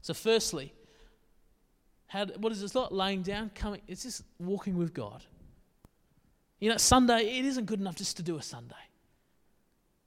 So, 0.01 0.15
firstly, 0.15 0.73
how, 2.07 2.27
what 2.27 2.53
is 2.53 2.61
this? 2.61 2.75
Not 2.75 2.93
laying 2.93 3.23
down, 3.23 3.51
coming, 3.55 3.83
it's 3.89 4.05
just 4.05 4.23
walking 4.39 4.77
with 4.77 4.95
God 4.95 5.25
You 6.61 6.71
know, 6.71 6.77
Sunday, 6.77 7.39
it 7.39 7.45
isn't 7.45 7.67
good 7.67 7.81
enough 7.81 7.97
just 7.97 8.17
to 8.17 8.23
do 8.23 8.37
a 8.37 8.43
Sunday. 8.43 8.75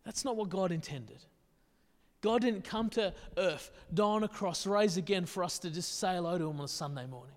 That's 0.04 0.26
not 0.26 0.36
what 0.36 0.50
God 0.50 0.72
intended. 0.72 1.24
God 2.22 2.42
didn't 2.42 2.64
come 2.64 2.90
to 2.92 3.14
earth, 3.38 3.72
die 3.94 4.04
on 4.04 4.24
a 4.24 4.28
cross, 4.28 4.68
rise 4.68 4.98
again 4.98 5.26
for 5.26 5.44
us 5.44 5.60
to 5.60 5.70
just 5.70 6.00
say 6.00 6.16
hello 6.16 6.38
to 6.38 6.50
Him 6.50 6.60
on 6.60 6.66
a 6.66 6.68
Sunday 6.68 7.08
morning. 7.08 7.36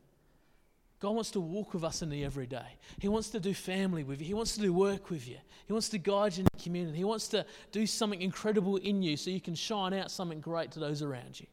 God 1.05 1.17
wants 1.17 1.33
to 1.33 1.41
walk 1.41 1.75
with 1.75 1.85
us 1.85 2.01
in 2.01 2.09
the 2.09 2.25
everyday. 2.25 2.79
He 2.99 3.09
wants 3.09 3.29
to 3.29 3.39
do 3.39 3.53
family 3.53 4.05
with 4.05 4.23
you. 4.23 4.27
He 4.27 4.33
wants 4.33 4.55
to 4.55 4.63
do 4.63 4.73
work 4.73 5.11
with 5.11 5.29
you. 5.29 5.37
He 5.67 5.73
wants 5.75 5.91
to 5.91 5.99
guide 5.99 6.35
you 6.35 6.45
in 6.45 6.49
the 6.51 6.63
community. 6.63 6.97
He 6.97 7.05
wants 7.05 7.29
to 7.29 7.45
do 7.73 7.87
something 7.87 8.23
incredible 8.23 8.79
in 8.79 9.03
you 9.03 9.19
so 9.19 9.29
you 9.29 9.39
can 9.39 9.55
shine 9.55 9.93
out 9.93 10.11
something 10.11 10.41
great 10.41 10.71
to 10.71 10.81
those 10.81 11.03
around 11.03 11.39
you. 11.39 11.47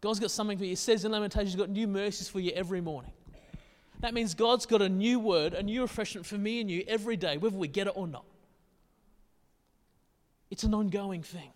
God's 0.00 0.18
got 0.18 0.30
something 0.30 0.56
for 0.56 0.64
you. 0.64 0.70
He 0.70 0.76
says 0.76 1.04
in 1.04 1.12
Lamentations, 1.12 1.52
He's 1.52 1.60
got 1.60 1.68
new 1.68 1.86
mercies 1.86 2.26
for 2.26 2.40
you 2.40 2.52
every 2.52 2.80
morning. 2.80 3.12
That 4.00 4.14
means 4.14 4.32
God's 4.32 4.64
got 4.64 4.80
a 4.80 4.88
new 4.88 5.20
word, 5.20 5.52
a 5.52 5.62
new 5.62 5.82
refreshment 5.82 6.26
for 6.26 6.38
me 6.38 6.62
and 6.62 6.70
you 6.70 6.84
every 6.88 7.18
day, 7.18 7.36
whether 7.36 7.54
we 7.54 7.68
get 7.68 7.86
it 7.86 7.92
or 7.96 8.06
not. 8.06 8.24
It's 10.50 10.62
an 10.62 10.72
ongoing 10.72 11.22
thing. 11.22 11.52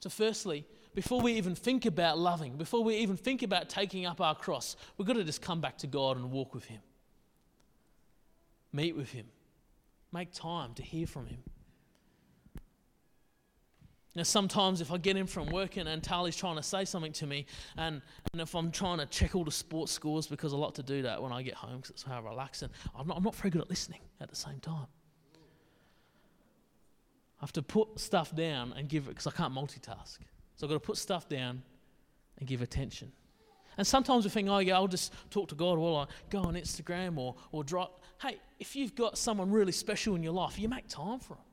So, 0.00 0.08
firstly, 0.08 0.64
before 0.94 1.20
we 1.20 1.34
even 1.34 1.54
think 1.54 1.86
about 1.86 2.18
loving, 2.18 2.56
before 2.56 2.82
we 2.82 2.96
even 2.96 3.16
think 3.16 3.42
about 3.42 3.68
taking 3.68 4.06
up 4.06 4.20
our 4.20 4.34
cross, 4.34 4.76
we've 4.96 5.06
got 5.06 5.14
to 5.14 5.24
just 5.24 5.42
come 5.42 5.60
back 5.60 5.78
to 5.78 5.86
God 5.86 6.16
and 6.16 6.30
walk 6.30 6.54
with 6.54 6.64
Him. 6.64 6.80
Meet 8.72 8.96
with 8.96 9.10
Him. 9.10 9.26
Make 10.12 10.32
time 10.32 10.74
to 10.74 10.82
hear 10.82 11.06
from 11.06 11.26
Him. 11.26 11.38
Now, 14.16 14.24
sometimes 14.24 14.80
if 14.80 14.90
I 14.90 14.96
get 14.96 15.16
in 15.16 15.28
from 15.28 15.46
working 15.46 15.86
and 15.86 16.02
Tali's 16.02 16.34
trying 16.34 16.56
to 16.56 16.62
say 16.62 16.84
something 16.84 17.12
to 17.12 17.26
me, 17.26 17.46
and, 17.76 18.02
and 18.32 18.42
if 18.42 18.54
I'm 18.56 18.72
trying 18.72 18.98
to 18.98 19.06
check 19.06 19.36
all 19.36 19.44
the 19.44 19.52
sports 19.52 19.92
scores, 19.92 20.26
because 20.26 20.52
I 20.52 20.56
like 20.56 20.74
to 20.74 20.82
do 20.82 21.02
that 21.02 21.22
when 21.22 21.30
I 21.30 21.42
get 21.42 21.54
home 21.54 21.76
because 21.76 21.90
it's 21.90 22.02
how 22.02 22.16
I 22.16 22.20
relax, 22.20 22.62
and 22.62 22.72
I'm 22.98 23.06
not, 23.06 23.16
I'm 23.16 23.22
not 23.22 23.36
very 23.36 23.50
good 23.50 23.62
at 23.62 23.70
listening 23.70 24.00
at 24.20 24.28
the 24.28 24.34
same 24.34 24.58
time. 24.58 24.86
I 27.40 27.42
have 27.44 27.52
to 27.52 27.62
put 27.62 28.00
stuff 28.00 28.34
down 28.34 28.74
and 28.76 28.88
give 28.88 29.06
it, 29.06 29.10
because 29.10 29.28
I 29.28 29.30
can't 29.30 29.54
multitask. 29.54 30.18
So 30.58 30.66
I've 30.66 30.70
got 30.70 30.74
to 30.74 30.86
put 30.86 30.96
stuff 30.98 31.28
down 31.28 31.62
and 32.38 32.48
give 32.48 32.62
attention. 32.62 33.12
And 33.76 33.86
sometimes 33.86 34.24
we 34.24 34.30
think, 34.30 34.48
oh, 34.48 34.58
yeah, 34.58 34.74
I'll 34.74 34.88
just 34.88 35.12
talk 35.30 35.48
to 35.50 35.54
God 35.54 35.78
while 35.78 35.94
I 35.94 36.06
go 36.30 36.40
on 36.40 36.54
Instagram 36.54 37.16
or, 37.16 37.36
or 37.52 37.62
drop. 37.62 38.02
Hey, 38.20 38.38
if 38.58 38.74
you've 38.74 38.96
got 38.96 39.16
someone 39.16 39.52
really 39.52 39.70
special 39.70 40.16
in 40.16 40.22
your 40.24 40.32
life, 40.32 40.58
you 40.58 40.68
make 40.68 40.88
time 40.88 41.20
for 41.20 41.34
them. 41.34 41.44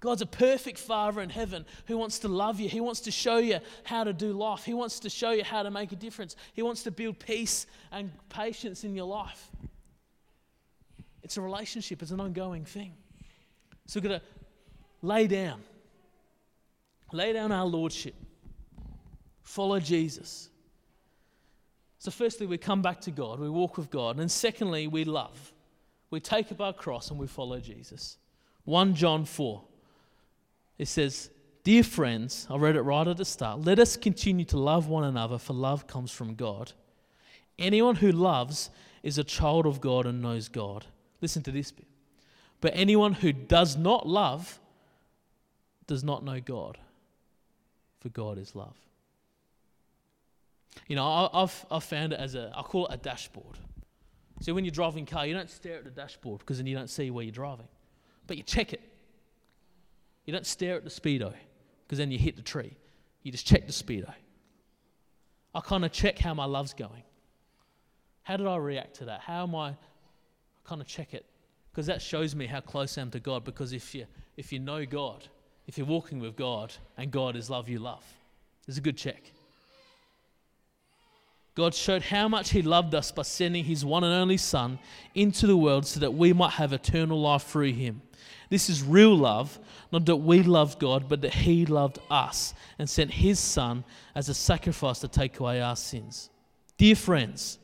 God's 0.00 0.20
a 0.20 0.26
perfect 0.26 0.78
Father 0.78 1.22
in 1.22 1.30
heaven 1.30 1.64
who 1.86 1.96
wants 1.96 2.18
to 2.20 2.28
love 2.28 2.60
you. 2.60 2.68
He 2.68 2.80
wants 2.80 3.00
to 3.02 3.10
show 3.10 3.38
you 3.38 3.58
how 3.84 4.04
to 4.04 4.12
do 4.12 4.32
life. 4.32 4.64
He 4.64 4.74
wants 4.74 5.00
to 5.00 5.08
show 5.08 5.30
you 5.30 5.44
how 5.44 5.62
to 5.62 5.70
make 5.70 5.92
a 5.92 5.96
difference. 5.96 6.36
He 6.52 6.60
wants 6.60 6.82
to 6.82 6.90
build 6.90 7.18
peace 7.18 7.66
and 7.90 8.10
patience 8.28 8.84
in 8.84 8.94
your 8.94 9.06
life. 9.06 9.50
It's 11.22 11.38
a 11.38 11.40
relationship, 11.40 12.02
it's 12.02 12.10
an 12.10 12.20
ongoing 12.20 12.66
thing. 12.66 12.92
So 13.86 13.98
we've 13.98 14.10
got 14.10 14.20
to 14.20 14.22
lay 15.00 15.26
down 15.26 15.62
Lay 17.12 17.32
down 17.32 17.52
our 17.52 17.66
lordship. 17.66 18.14
Follow 19.42 19.80
Jesus. 19.80 20.48
So, 21.98 22.10
firstly, 22.10 22.46
we 22.46 22.56
come 22.56 22.80
back 22.80 23.00
to 23.02 23.10
God, 23.10 23.40
we 23.40 23.50
walk 23.50 23.76
with 23.76 23.90
God. 23.90 24.18
And 24.18 24.30
secondly, 24.30 24.86
we 24.86 25.04
love. 25.04 25.52
We 26.10 26.20
take 26.20 26.50
up 26.50 26.60
our 26.60 26.72
cross 26.72 27.10
and 27.10 27.18
we 27.18 27.26
follow 27.26 27.60
Jesus. 27.60 28.16
1 28.64 28.94
John 28.94 29.24
4. 29.24 29.62
It 30.78 30.88
says, 30.88 31.30
Dear 31.62 31.82
friends, 31.82 32.46
I 32.48 32.56
read 32.56 32.76
it 32.76 32.82
right 32.82 33.06
at 33.06 33.16
the 33.16 33.24
start. 33.24 33.60
Let 33.60 33.78
us 33.78 33.96
continue 33.96 34.46
to 34.46 34.58
love 34.58 34.88
one 34.88 35.04
another, 35.04 35.38
for 35.38 35.52
love 35.52 35.86
comes 35.86 36.10
from 36.10 36.34
God. 36.34 36.72
Anyone 37.58 37.96
who 37.96 38.10
loves 38.10 38.70
is 39.02 39.18
a 39.18 39.24
child 39.24 39.66
of 39.66 39.80
God 39.80 40.06
and 40.06 40.22
knows 40.22 40.48
God. 40.48 40.86
Listen 41.20 41.42
to 41.42 41.50
this 41.50 41.70
bit. 41.70 41.86
But 42.60 42.72
anyone 42.74 43.12
who 43.12 43.32
does 43.32 43.76
not 43.76 44.08
love 44.08 44.58
does 45.86 46.02
not 46.02 46.24
know 46.24 46.40
God, 46.40 46.78
for 48.00 48.08
God 48.08 48.38
is 48.38 48.54
love. 48.54 48.76
You 50.86 50.96
know, 50.96 51.04
I, 51.04 51.40
have 51.40 51.66
I've 51.70 51.84
found 51.84 52.12
it 52.12 52.20
as 52.20 52.34
a, 52.34 52.52
I 52.56 52.62
call 52.62 52.86
it 52.86 52.94
a 52.94 52.96
dashboard. 52.96 53.58
So 54.40 54.54
when 54.54 54.64
you're 54.64 54.72
driving 54.72 55.04
a 55.04 55.06
car, 55.06 55.26
you 55.26 55.34
don't 55.34 55.50
stare 55.50 55.76
at 55.76 55.84
the 55.84 55.90
dashboard 55.90 56.40
because 56.40 56.56
then 56.56 56.66
you 56.66 56.74
don't 56.74 56.88
see 56.88 57.10
where 57.10 57.24
you're 57.24 57.32
driving. 57.32 57.68
But 58.26 58.36
you 58.36 58.42
check 58.42 58.72
it. 58.72 58.80
You 60.24 60.32
don't 60.32 60.46
stare 60.46 60.76
at 60.76 60.84
the 60.84 60.90
speedo 60.90 61.34
because 61.86 61.98
then 61.98 62.10
you 62.10 62.18
hit 62.18 62.36
the 62.36 62.42
tree. 62.42 62.76
You 63.22 63.32
just 63.32 63.46
check 63.46 63.66
the 63.66 63.72
speedo. 63.72 64.12
I 65.54 65.60
kind 65.60 65.84
of 65.84 65.92
check 65.92 66.18
how 66.18 66.32
my 66.32 66.44
love's 66.44 66.72
going. 66.72 67.02
How 68.22 68.36
did 68.36 68.46
I 68.46 68.56
react 68.56 68.96
to 68.96 69.06
that? 69.06 69.20
How 69.20 69.42
am 69.42 69.54
I, 69.54 69.70
I 69.70 69.76
kind 70.64 70.80
of 70.80 70.86
check 70.86 71.12
it 71.12 71.26
because 71.70 71.86
that 71.86 72.02
shows 72.02 72.34
me 72.34 72.46
how 72.46 72.60
close 72.60 72.98
I 72.98 73.02
am 73.02 73.10
to 73.12 73.20
God. 73.20 73.44
Because 73.44 73.72
if 73.72 73.94
you 73.94 74.06
if 74.36 74.52
you 74.52 74.58
know 74.58 74.84
God, 74.86 75.28
if 75.70 75.78
you're 75.78 75.86
walking 75.86 76.18
with 76.18 76.34
God 76.34 76.72
and 76.98 77.12
God 77.12 77.36
is 77.36 77.48
love, 77.48 77.68
you 77.68 77.78
love. 77.78 78.02
It's 78.66 78.78
a 78.78 78.80
good 78.80 78.96
check. 78.96 79.22
God 81.54 81.76
showed 81.76 82.02
how 82.02 82.26
much 82.26 82.50
He 82.50 82.60
loved 82.60 82.92
us 82.92 83.12
by 83.12 83.22
sending 83.22 83.62
His 83.62 83.84
one 83.84 84.02
and 84.02 84.12
only 84.12 84.36
Son 84.36 84.80
into 85.14 85.46
the 85.46 85.56
world 85.56 85.86
so 85.86 86.00
that 86.00 86.12
we 86.12 86.32
might 86.32 86.54
have 86.54 86.72
eternal 86.72 87.20
life 87.20 87.44
through 87.44 87.74
Him. 87.74 88.02
This 88.48 88.68
is 88.68 88.82
real 88.82 89.16
love, 89.16 89.60
not 89.92 90.06
that 90.06 90.16
we 90.16 90.42
loved 90.42 90.80
God, 90.80 91.08
but 91.08 91.20
that 91.20 91.34
He 91.34 91.64
loved 91.66 92.00
us 92.10 92.52
and 92.76 92.90
sent 92.90 93.12
His 93.12 93.38
Son 93.38 93.84
as 94.16 94.28
a 94.28 94.34
sacrifice 94.34 94.98
to 94.98 95.08
take 95.08 95.38
away 95.38 95.60
our 95.60 95.76
sins. 95.76 96.30
Dear 96.78 96.96
friends, 96.96 97.60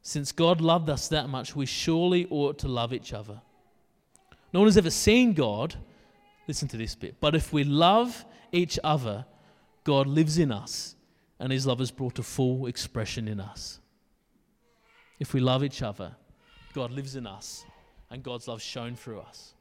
since 0.00 0.32
God 0.32 0.62
loved 0.62 0.88
us 0.88 1.08
that 1.08 1.28
much, 1.28 1.54
we 1.54 1.66
surely 1.66 2.26
ought 2.30 2.56
to 2.60 2.68
love 2.68 2.94
each 2.94 3.12
other. 3.12 3.42
No 4.54 4.60
one 4.60 4.68
has 4.68 4.78
ever 4.78 4.88
seen 4.88 5.34
God, 5.34 5.74
Listen 6.46 6.68
to 6.68 6.76
this 6.76 6.94
bit. 6.94 7.16
But 7.20 7.34
if 7.34 7.52
we 7.52 7.64
love 7.64 8.24
each 8.52 8.78
other, 8.84 9.24
God 9.84 10.06
lives 10.06 10.38
in 10.38 10.52
us, 10.52 10.94
and 11.38 11.52
his 11.52 11.66
love 11.66 11.80
is 11.80 11.90
brought 11.90 12.14
to 12.16 12.22
full 12.22 12.66
expression 12.66 13.28
in 13.28 13.40
us. 13.40 13.80
If 15.18 15.34
we 15.34 15.40
love 15.40 15.64
each 15.64 15.82
other, 15.82 16.14
God 16.72 16.90
lives 16.92 17.16
in 17.16 17.26
us, 17.26 17.64
and 18.10 18.22
God's 18.22 18.46
love 18.48 18.62
shown 18.62 18.94
through 18.94 19.20
us. 19.20 19.54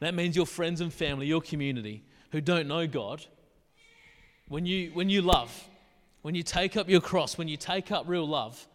That 0.00 0.14
means 0.14 0.34
your 0.34 0.46
friends 0.46 0.80
and 0.80 0.92
family, 0.92 1.26
your 1.26 1.42
community 1.42 2.04
who 2.32 2.40
don't 2.40 2.66
know 2.66 2.86
God, 2.86 3.24
when 4.48 4.64
you, 4.64 4.90
when 4.94 5.10
you 5.10 5.20
love, 5.20 5.68
when 6.22 6.34
you 6.34 6.42
take 6.42 6.76
up 6.76 6.88
your 6.88 7.00
cross, 7.00 7.36
when 7.36 7.48
you 7.48 7.56
take 7.56 7.92
up 7.92 8.04
real 8.08 8.26
love, 8.26 8.66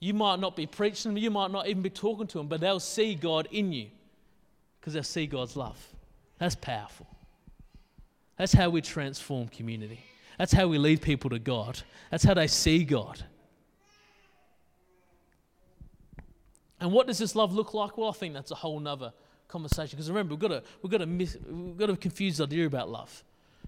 you 0.00 0.14
might 0.14 0.38
not 0.38 0.54
be 0.54 0.66
preaching 0.66 1.12
them, 1.12 1.22
you 1.22 1.30
might 1.30 1.50
not 1.50 1.66
even 1.66 1.82
be 1.82 1.90
talking 1.90 2.26
to 2.28 2.38
them, 2.38 2.46
but 2.46 2.60
they'll 2.60 2.78
see 2.78 3.14
God 3.14 3.48
in 3.50 3.72
you 3.72 3.88
because 4.80 4.94
they'll 4.94 5.02
see 5.02 5.26
God's 5.26 5.56
love. 5.56 5.78
That's 6.38 6.54
powerful. 6.54 7.06
That's 8.36 8.52
how 8.52 8.70
we 8.70 8.80
transform 8.80 9.48
community. 9.48 10.00
That's 10.38 10.52
how 10.52 10.68
we 10.68 10.78
lead 10.78 11.02
people 11.02 11.30
to 11.30 11.38
God. 11.38 11.80
That's 12.10 12.24
how 12.24 12.34
they 12.34 12.46
see 12.46 12.84
God. 12.84 13.24
And 16.80 16.92
what 16.92 17.08
does 17.08 17.18
this 17.18 17.34
love 17.34 17.52
look 17.52 17.74
like? 17.74 17.98
Well, 17.98 18.08
I 18.08 18.12
think 18.12 18.34
that's 18.34 18.52
a 18.52 18.54
whole 18.54 18.78
nother 18.78 19.12
conversation. 19.48 19.96
Because 19.96 20.08
remember, 20.08 20.34
we've 20.34 20.40
got 20.40 20.48
to, 20.48 20.62
we've 20.80 20.92
got 20.92 20.98
to, 20.98 21.06
miss, 21.06 21.36
we've 21.48 21.76
got 21.76 21.86
to 21.86 21.96
confuse 21.96 22.36
the 22.36 22.44
idea 22.44 22.66
about 22.66 22.88
love. 22.88 23.24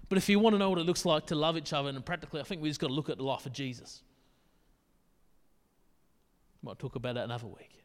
But 0.07 0.17
if 0.17 0.29
you 0.29 0.39
want 0.39 0.53
to 0.53 0.57
know 0.57 0.69
what 0.69 0.79
it 0.79 0.85
looks 0.85 1.03
like 1.05 1.25
to 1.27 1.35
love 1.35 1.57
each 1.57 1.73
other, 1.73 1.89
and 1.89 2.05
practically, 2.05 2.39
I 2.39 2.43
think 2.43 2.61
we've 2.61 2.69
just 2.69 2.79
got 2.79 2.87
to 2.87 2.93
look 2.93 3.09
at 3.09 3.17
the 3.17 3.23
life 3.23 3.45
of 3.45 3.51
Jesus. 3.51 4.01
Might 6.63 6.79
talk 6.79 6.95
about 6.95 7.15
that 7.15 7.25
another 7.25 7.47
week. 7.47 7.80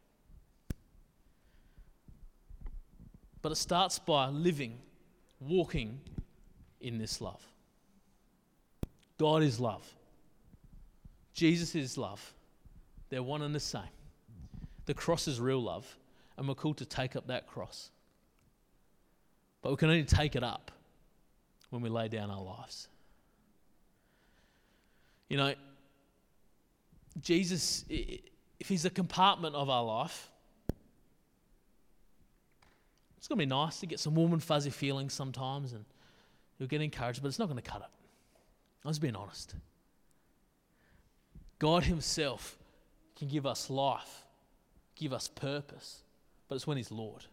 But 3.47 3.53
it 3.53 3.59
starts 3.59 4.01
by 4.01 4.27
living, 4.27 4.77
walking 5.39 6.01
in 6.81 6.99
this 6.99 7.21
love. 7.21 7.41
God 9.19 9.45
is 9.45 9.61
love. 9.61 9.87
Jesus 11.33 11.77
is 11.77 11.97
love. 11.97 12.35
They're 13.09 13.23
one 13.23 13.43
and 13.43 13.55
the 13.55 13.61
same. 13.61 13.83
The 14.87 14.95
cross 14.95 15.29
is 15.29 15.39
real 15.39 15.63
love, 15.63 15.87
and 16.37 16.49
we're 16.49 16.57
called 16.57 16.79
to 16.79 16.85
take 16.85 17.15
up 17.15 17.29
that 17.29 17.47
cross. 17.47 17.93
But 19.63 19.71
we 19.71 19.77
can 19.77 19.91
only 19.91 20.03
take 20.03 20.35
it 20.35 20.43
up 20.43 20.73
when 21.71 21.83
we 21.83 21.89
lay 21.89 22.09
down 22.09 22.33
our 22.33 22.43
lives. 22.43 22.89
You 25.29 25.37
know, 25.37 25.55
Jesus, 27.21 27.85
if 27.89 28.69
he's 28.69 28.87
a 28.87 28.91
compartment 28.91 29.55
of 29.55 29.71
our 29.71 29.85
life, 29.85 30.33
it's 33.27 33.29
going 33.29 33.41
to 33.41 33.45
be 33.45 33.51
nice 33.51 33.81
to 33.81 33.87
get 33.87 33.99
some 33.99 34.15
warm 34.15 34.35
and 34.35 34.41
fuzzy 34.41 34.71
feelings 34.71 35.13
sometimes 35.13 35.73
and 35.73 35.85
you'll 36.61 36.69
get 36.69 36.81
encouraged, 36.81 37.21
but 37.21 37.27
it's 37.27 37.41
not 37.41 37.49
going 37.49 37.61
to 37.61 37.71
cut 37.71 37.81
it. 37.81 37.89
I 38.85 38.87
was 38.87 39.01
being 39.01 39.17
honest. 39.17 39.57
God 41.59 41.83
Himself 41.83 42.57
can 43.19 43.27
give 43.27 43.45
us 43.45 43.69
life, 43.69 44.23
give 44.95 45.13
us 45.13 45.27
purpose, 45.27 46.03
but 46.47 46.55
it's 46.55 46.69
when 46.69 46.77
He's 46.77 46.93
Lord. 46.93 47.25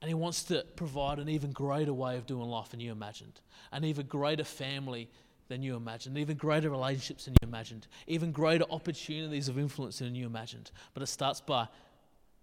And 0.00 0.08
He 0.08 0.14
wants 0.14 0.44
to 0.44 0.64
provide 0.76 1.18
an 1.18 1.28
even 1.28 1.50
greater 1.50 1.92
way 1.92 2.16
of 2.16 2.26
doing 2.26 2.48
life 2.48 2.68
than 2.68 2.78
you 2.78 2.92
imagined, 2.92 3.40
an 3.72 3.84
even 3.84 4.06
greater 4.06 4.44
family 4.44 5.08
than 5.48 5.64
you 5.64 5.74
imagined, 5.74 6.16
even 6.16 6.36
greater 6.36 6.70
relationships 6.70 7.24
than 7.24 7.34
you 7.42 7.48
imagined, 7.48 7.88
even 8.06 8.30
greater 8.30 8.66
opportunities 8.70 9.48
of 9.48 9.58
influence 9.58 9.98
than 9.98 10.14
you 10.14 10.26
imagined. 10.26 10.70
But 10.94 11.02
it 11.02 11.06
starts 11.06 11.40
by 11.40 11.66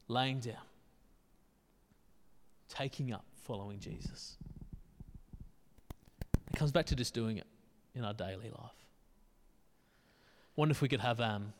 laying 0.07 0.39
down, 0.39 0.55
taking 2.69 3.11
up, 3.11 3.25
following 3.43 3.79
Jesus. 3.79 4.37
It 6.51 6.57
comes 6.57 6.71
back 6.71 6.85
to 6.87 6.95
just 6.95 7.13
doing 7.13 7.37
it 7.37 7.47
in 7.93 8.03
our 8.03 8.13
daily 8.13 8.49
life. 8.49 8.85
Wonder 10.55 10.71
if 10.71 10.81
we 10.81 10.87
could 10.87 11.01
have 11.01 11.19
um, 11.19 11.53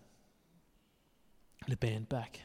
the 1.68 1.76
band 1.76 2.08
back. 2.08 2.40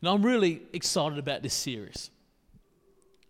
Now, 0.00 0.14
I'm 0.14 0.24
really 0.24 0.62
excited 0.72 1.18
about 1.18 1.42
this 1.42 1.54
series 1.54 2.10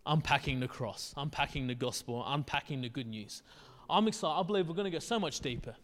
unpacking 0.05 0.59
the 0.61 0.69
cross, 0.69 1.15
unpacking 1.17 1.69
the 1.69 1.75
gospel, 1.75 2.25
unpacking 2.27 2.81
the 2.81 2.89
good 2.89 3.07
news. 3.07 3.43
I'm 3.89 4.09
excited. 4.09 4.35
I 4.35 4.43
believe 4.43 4.69
we're 4.69 4.75
going 4.75 4.91
to 4.91 4.91
go 4.91 4.99
so 4.99 5.19
much 5.19 5.41
deeper. 5.41 5.77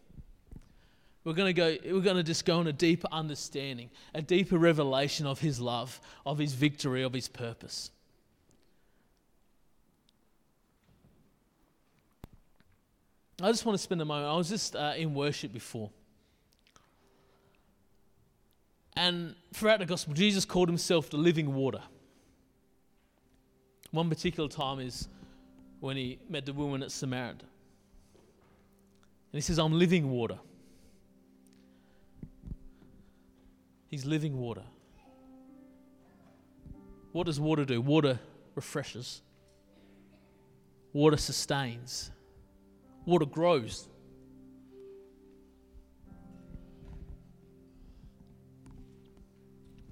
We're 1.29 1.35
going 1.35 1.53
to 1.53 1.61
go, 1.61 1.77
we're 1.93 2.01
going 2.01 2.17
to 2.17 2.23
just 2.23 2.43
go 2.43 2.57
on 2.57 2.65
a 2.65 2.73
deeper 2.73 3.07
understanding, 3.11 3.91
a 4.15 4.21
deeper 4.23 4.57
revelation 4.57 5.27
of 5.27 5.39
his 5.39 5.61
love, 5.61 6.01
of 6.25 6.39
his 6.39 6.53
victory, 6.53 7.03
of 7.03 7.13
his 7.13 7.27
purpose. 7.27 7.91
I 13.39 13.51
just 13.51 13.63
want 13.63 13.77
to 13.77 13.83
spend 13.83 14.01
a 14.01 14.05
moment. 14.05 14.27
I 14.27 14.35
was 14.35 14.49
just 14.49 14.75
uh, 14.75 14.93
in 14.97 15.13
worship 15.13 15.53
before. 15.53 15.91
And 18.95 19.35
throughout 19.53 19.81
the 19.81 19.85
gospel, 19.85 20.15
Jesus 20.15 20.45
called 20.45 20.67
himself 20.67 21.11
the 21.11 21.17
living 21.17 21.53
water. 21.53 21.83
One 23.91 24.09
particular 24.09 24.49
time 24.49 24.79
is 24.79 25.07
when 25.79 25.95
he 25.95 26.17
met 26.27 26.47
the 26.47 26.53
woman 26.53 26.81
at 26.81 26.91
Samaria. 26.91 27.33
And 27.33 27.39
he 29.31 29.41
says, 29.41 29.59
I'm 29.59 29.73
living 29.77 30.09
water. 30.09 30.39
He's 33.89 34.05
living 34.05 34.37
water. 34.37 34.63
What 37.11 37.25
does 37.25 37.39
water 37.39 37.65
do? 37.65 37.81
Water 37.81 38.19
refreshes, 38.53 39.21
water 40.93 41.17
sustains, 41.17 42.11
water 43.05 43.25
grows. 43.25 43.87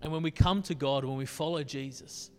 And 0.03 0.13
when 0.13 0.21
we 0.21 0.29
come 0.29 0.61
to 0.63 0.75
God, 0.75 1.03
when 1.03 1.17
we 1.17 1.25
follow 1.25 1.63
Jesus, 1.63 2.29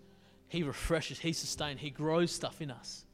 He 0.46 0.62
refreshes, 0.62 1.18
He 1.18 1.32
sustains, 1.32 1.80
He 1.80 1.90
grows 1.90 2.30
stuff 2.30 2.62
in 2.62 2.70
us. 2.70 3.04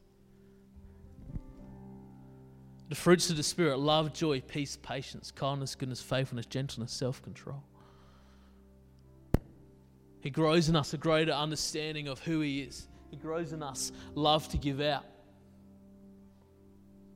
The 2.89 2.95
fruits 2.95 3.31
of 3.31 3.37
the 3.37 3.43
Spirit 3.43 3.79
love, 3.79 4.13
joy, 4.13 4.41
peace, 4.41 4.77
patience, 4.77 5.31
kindness, 5.31 5.73
goodness, 5.73 6.01
faithfulness, 6.01 6.45
gentleness, 6.45 6.91
self 6.91 7.23
control. 7.23 7.63
He 10.25 10.31
grows 10.31 10.69
in 10.69 10.75
us 10.75 10.91
a 10.91 10.97
greater 10.97 11.31
understanding 11.31 12.07
of 12.07 12.17
who 12.17 12.41
He 12.41 12.61
is. 12.61 12.87
He 13.11 13.15
grows 13.15 13.53
in 13.53 13.61
us 13.61 13.91
love 14.15 14.49
to 14.49 14.57
give 14.57 14.81
out. 14.81 15.05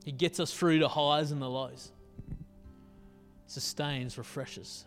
He 0.04 0.12
gets 0.12 0.38
us 0.38 0.54
through 0.54 0.78
the 0.78 0.88
highs 0.88 1.32
and 1.32 1.42
the 1.42 1.50
lows, 1.50 1.90
sustains, 3.48 4.16
refreshes. 4.16 4.84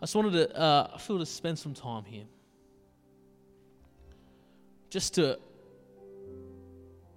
I 0.00 0.02
just 0.02 0.16
wanted 0.16 0.32
to, 0.32 0.60
uh, 0.60 0.90
I 0.94 0.98
feel 0.98 1.20
to 1.20 1.26
spend 1.26 1.60
some 1.60 1.74
time 1.74 2.02
here. 2.06 2.26
Just 4.90 5.14
to 5.14 5.38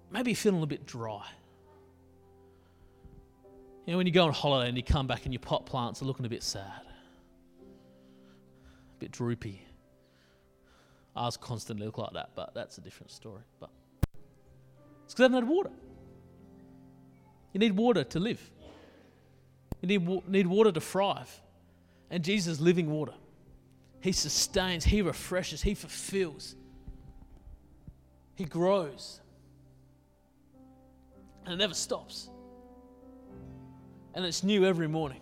maybe 0.08 0.34
feeling 0.34 0.58
a 0.58 0.60
little 0.60 0.68
bit 0.68 0.86
dry. 0.86 1.26
Know, 3.92 3.98
when 3.98 4.06
you 4.06 4.12
go 4.14 4.24
on 4.24 4.32
holiday 4.32 4.70
and 4.70 4.76
you 4.78 4.82
come 4.82 5.06
back 5.06 5.26
and 5.26 5.34
your 5.34 5.40
pot 5.40 5.66
plants 5.66 6.00
are 6.00 6.06
looking 6.06 6.24
a 6.24 6.28
bit 6.30 6.42
sad, 6.42 6.80
a 7.60 8.98
bit 8.98 9.10
droopy. 9.10 9.60
Ours 11.14 11.36
constantly 11.36 11.84
look 11.84 11.98
like 11.98 12.14
that, 12.14 12.30
but 12.34 12.54
that's 12.54 12.78
a 12.78 12.80
different 12.80 13.10
story. 13.10 13.42
But 13.60 13.68
it's 15.04 15.12
because 15.12 15.16
they 15.16 15.24
haven't 15.24 15.42
had 15.42 15.46
water. 15.46 15.68
You 17.52 17.60
need 17.60 17.76
water 17.76 18.02
to 18.02 18.18
live. 18.18 18.50
You 19.82 19.88
need, 19.88 20.26
need 20.26 20.46
water 20.46 20.72
to 20.72 20.80
thrive. 20.80 21.42
And 22.10 22.24
Jesus 22.24 22.54
is 22.54 22.60
living 22.62 22.90
water. 22.90 23.12
He 24.00 24.12
sustains, 24.12 24.84
He 24.84 25.02
refreshes, 25.02 25.60
He 25.60 25.74
fulfills, 25.74 26.56
He 28.36 28.46
grows. 28.46 29.20
And 31.44 31.52
it 31.52 31.58
never 31.58 31.74
stops. 31.74 32.30
And 34.14 34.24
it's 34.24 34.42
new 34.42 34.64
every 34.64 34.88
morning. 34.88 35.20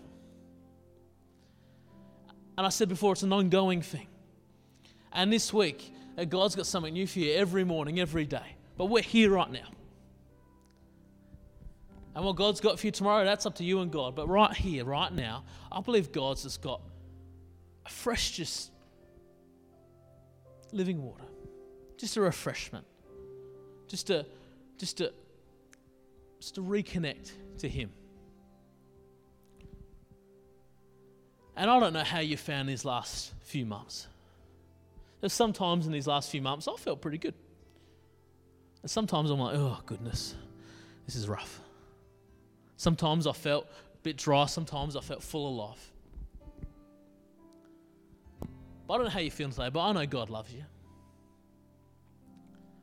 And 2.57 2.65
I 2.65 2.69
said 2.69 2.89
before, 2.89 3.13
it's 3.13 3.23
an 3.23 3.33
ongoing 3.33 3.81
thing. 3.81 4.07
And 5.13 5.31
this 5.31 5.53
week, 5.53 5.93
uh, 6.17 6.25
God's 6.25 6.55
got 6.55 6.65
something 6.65 6.93
new 6.93 7.07
for 7.07 7.19
you 7.19 7.33
every 7.33 7.63
morning, 7.63 7.99
every 7.99 8.25
day. 8.25 8.55
But 8.77 8.85
we're 8.85 9.01
here 9.01 9.31
right 9.31 9.51
now. 9.51 9.67
And 12.13 12.25
what 12.25 12.35
God's 12.35 12.59
got 12.59 12.79
for 12.79 12.87
you 12.87 12.91
tomorrow, 12.91 13.23
that's 13.23 13.45
up 13.45 13.55
to 13.55 13.63
you 13.63 13.79
and 13.79 13.91
God. 13.91 14.15
But 14.15 14.27
right 14.27 14.53
here, 14.55 14.83
right 14.83 15.11
now, 15.11 15.45
I 15.71 15.79
believe 15.81 16.11
God's 16.11 16.43
just 16.43 16.61
got 16.61 16.81
a 17.85 17.89
fresh, 17.89 18.31
just 18.31 18.71
living 20.73 21.01
water, 21.01 21.23
just 21.97 22.17
a 22.17 22.21
refreshment, 22.21 22.85
just 23.87 24.09
a, 24.09 24.25
just 24.77 24.99
a, 24.99 25.13
just 26.39 26.55
to 26.55 26.61
reconnect 26.61 27.31
to 27.59 27.69
Him. 27.69 27.91
And 31.61 31.69
I 31.69 31.79
don't 31.79 31.93
know 31.93 32.03
how 32.03 32.21
you 32.21 32.37
found 32.37 32.67
these 32.67 32.85
last 32.85 33.33
few 33.43 33.67
months. 33.67 34.07
There's 35.19 35.31
sometimes 35.31 35.85
in 35.85 35.91
these 35.91 36.07
last 36.07 36.31
few 36.31 36.41
months 36.41 36.67
I 36.67 36.75
felt 36.75 37.01
pretty 37.01 37.19
good. 37.19 37.35
And 38.81 38.89
sometimes 38.89 39.29
I'm 39.29 39.39
like, 39.39 39.55
oh 39.55 39.79
goodness, 39.85 40.33
this 41.05 41.15
is 41.15 41.29
rough. 41.29 41.59
Sometimes 42.77 43.27
I 43.27 43.33
felt 43.33 43.65
a 43.65 43.97
bit 44.01 44.17
dry, 44.17 44.47
sometimes 44.47 44.95
I 44.95 45.01
felt 45.01 45.21
full 45.21 45.49
of 45.49 45.69
life. 45.69 45.91
But 48.87 48.95
I 48.95 48.97
don't 48.97 49.05
know 49.05 49.11
how 49.11 49.19
you're 49.19 49.29
feeling 49.29 49.53
today, 49.53 49.69
but 49.69 49.81
I 49.81 49.91
know 49.91 50.07
God 50.07 50.31
loves 50.31 50.51
you. 50.51 50.63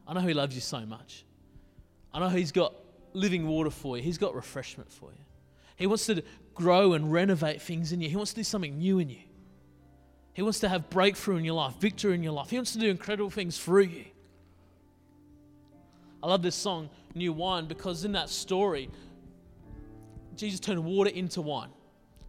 I 0.06 0.14
know 0.14 0.20
He 0.20 0.34
loves 0.34 0.54
you 0.54 0.60
so 0.60 0.86
much. 0.86 1.24
I 2.14 2.20
know 2.20 2.28
He's 2.28 2.52
got 2.52 2.74
living 3.12 3.48
water 3.48 3.70
for 3.70 3.96
you, 3.96 4.04
He's 4.04 4.18
got 4.18 4.36
refreshment 4.36 4.92
for 4.92 5.10
you. 5.10 5.24
He 5.74 5.88
wants 5.88 6.06
to 6.06 6.22
grow 6.58 6.92
and 6.92 7.12
renovate 7.12 7.62
things 7.62 7.92
in 7.92 8.00
you, 8.00 8.08
He 8.08 8.16
wants 8.16 8.32
to 8.32 8.40
do 8.40 8.44
something 8.44 8.78
new 8.78 8.98
in 8.98 9.08
you. 9.08 9.20
He 10.34 10.42
wants 10.42 10.60
to 10.60 10.68
have 10.68 10.90
breakthrough 10.90 11.36
in 11.36 11.44
your 11.44 11.54
life, 11.54 11.74
victory 11.80 12.14
in 12.14 12.22
your 12.22 12.32
life. 12.32 12.50
He 12.50 12.56
wants 12.56 12.72
to 12.72 12.78
do 12.78 12.88
incredible 12.88 13.30
things 13.30 13.58
through 13.58 13.84
you. 13.84 14.04
I 16.22 16.28
love 16.28 16.42
this 16.42 16.54
song, 16.54 16.90
New 17.14 17.32
Wine, 17.32 17.66
because 17.66 18.04
in 18.04 18.12
that 18.12 18.28
story, 18.28 18.90
Jesus 20.36 20.60
turned 20.60 20.84
water 20.84 21.10
into 21.10 21.40
wine. 21.40 21.70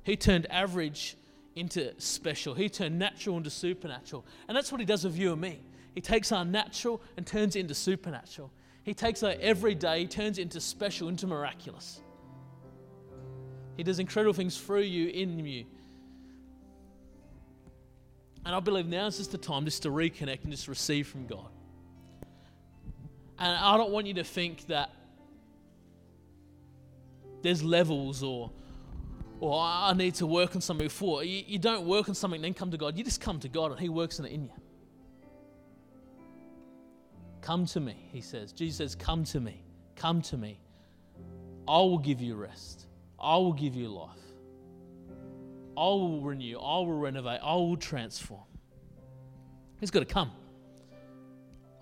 He 0.04 0.15
turned 0.15 0.48
average 0.52 1.18
into 1.56 1.94
special. 2.00 2.54
He 2.54 2.70
turned 2.70 2.98
natural 2.98 3.38
into 3.38 3.50
supernatural. 3.50 4.26
And 4.48 4.58
that's 4.58 4.72
what 4.72 4.80
he 4.80 4.86
does 4.86 5.04
with 5.04 5.18
you 5.18 5.34
and 5.34 5.42
me. 5.42 5.60
He 5.94 6.02
takes 6.02 6.32
our 6.32 6.46
natural 6.46 7.02
and 7.18 7.26
turns 7.26 7.56
it 7.56 7.60
into 7.60 7.76
supernatural. 7.76 8.52
He 8.84 8.94
takes 8.94 9.22
our 9.22 9.36
everyday, 9.39 10.06
turns 10.06 10.39
it 10.39 10.44
into 10.44 10.62
special, 10.62 11.10
into 11.10 11.28
miraculous. 11.28 12.02
He 13.80 13.84
does 13.84 14.00
incredible 14.00 14.34
things 14.34 14.58
through 14.58 14.82
you, 14.82 15.08
in 15.08 15.39
you. 15.39 15.63
And 18.46 18.54
I 18.54 18.60
believe 18.60 18.88
now 18.88 19.08
is 19.08 19.15
just 19.15 19.32
the 19.32 19.38
time 19.38 19.63
just 19.63 19.84
to 19.84 19.89
reconnect 19.89 20.44
and 20.44 20.52
just 20.52 20.68
receive 20.68 21.08
from 21.08 21.28
God. 21.28 21.48
And 23.39 23.56
I 23.56 23.78
don't 23.78 23.92
want 23.92 24.06
you 24.06 24.15
to 24.15 24.26
think 24.26 24.68
that 24.68 24.92
there's 27.42 27.63
levels 27.63 28.22
or 28.22 28.52
or 29.39 29.58
I 29.58 29.94
need 29.94 30.15
to 30.15 30.28
work 30.28 30.58
on 30.58 30.62
something 30.62 30.86
before. 30.86 31.24
You, 31.24 31.42
you 31.48 31.58
don't 31.58 31.86
work 31.86 32.10
on 32.10 32.15
something 32.15 32.42
then 32.42 32.54
come 32.54 32.72
to 32.72 32.78
God. 32.78 32.98
You 32.98 33.06
just 33.06 33.22
come 33.22 33.39
to 33.39 33.48
God 33.48 33.72
and 33.72 33.80
He 33.80 33.88
works 33.88 34.20
in 34.20 34.26
it 34.26 34.34
in 34.34 34.44
you. 34.44 34.52
Come 37.39 37.65
to 37.68 37.80
me, 37.80 37.96
He 38.12 38.20
says. 38.20 38.52
Jesus 38.52 38.76
says, 38.76 38.96
Come 38.96 39.24
to 39.24 39.39
me. 39.39 39.63
Come 39.96 40.22
to 40.24 40.36
me. 40.36 40.60
I 41.65 41.78
will 41.78 41.98
give 41.98 42.20
you 42.20 42.36
rest. 42.36 42.88
I 43.21 43.36
will 43.38 43.53
give 43.53 43.75
you 43.75 43.89
life. 43.89 44.10
I 45.77 45.82
will 45.82 46.21
renew. 46.21 46.60
I 46.60 46.77
will 46.79 46.97
renovate. 46.97 47.39
I 47.43 47.53
will 47.53 47.77
transform. 47.77 48.43
He's 49.79 49.91
got 49.91 49.99
to 49.99 50.05
come. 50.05 50.32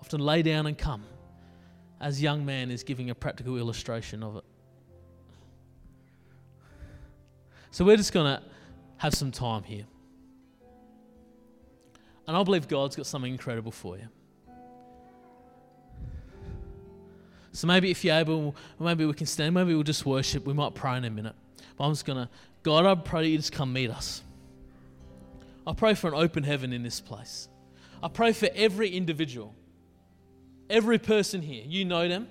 Often 0.00 0.20
lay 0.20 0.42
down 0.42 0.66
and 0.66 0.78
come. 0.78 1.04
As 2.00 2.22
young 2.22 2.44
man 2.46 2.70
is 2.70 2.84
giving 2.84 3.10
a 3.10 3.14
practical 3.14 3.56
illustration 3.56 4.22
of 4.22 4.36
it. 4.36 4.44
So 7.70 7.84
we're 7.84 7.96
just 7.96 8.12
going 8.12 8.26
to 8.36 8.42
have 8.98 9.14
some 9.14 9.32
time 9.32 9.64
here. 9.64 9.86
And 12.26 12.36
I 12.36 12.42
believe 12.42 12.68
God's 12.68 12.94
got 12.94 13.06
something 13.06 13.32
incredible 13.32 13.72
for 13.72 13.96
you. 13.96 14.08
So 17.58 17.66
maybe 17.66 17.90
if 17.90 18.04
you're 18.04 18.14
able, 18.14 18.54
maybe 18.78 19.04
we 19.04 19.12
can 19.14 19.26
stand, 19.26 19.52
maybe 19.52 19.74
we'll 19.74 19.82
just 19.82 20.06
worship. 20.06 20.46
We 20.46 20.54
might 20.54 20.76
pray 20.76 20.96
in 20.96 21.04
a 21.04 21.10
minute. 21.10 21.34
But 21.76 21.86
I'm 21.86 21.90
just 21.90 22.06
going 22.06 22.18
to, 22.18 22.28
God, 22.62 22.86
I 22.86 22.94
pray 22.94 23.26
you 23.26 23.36
just 23.36 23.50
come 23.50 23.72
meet 23.72 23.90
us. 23.90 24.22
I 25.66 25.72
pray 25.72 25.94
for 25.94 26.06
an 26.06 26.14
open 26.14 26.44
heaven 26.44 26.72
in 26.72 26.84
this 26.84 27.00
place. 27.00 27.48
I 28.00 28.06
pray 28.06 28.32
for 28.32 28.48
every 28.54 28.90
individual, 28.90 29.56
every 30.70 30.98
person 30.98 31.42
here. 31.42 31.64
You 31.66 31.84
know 31.84 32.06
them, 32.06 32.28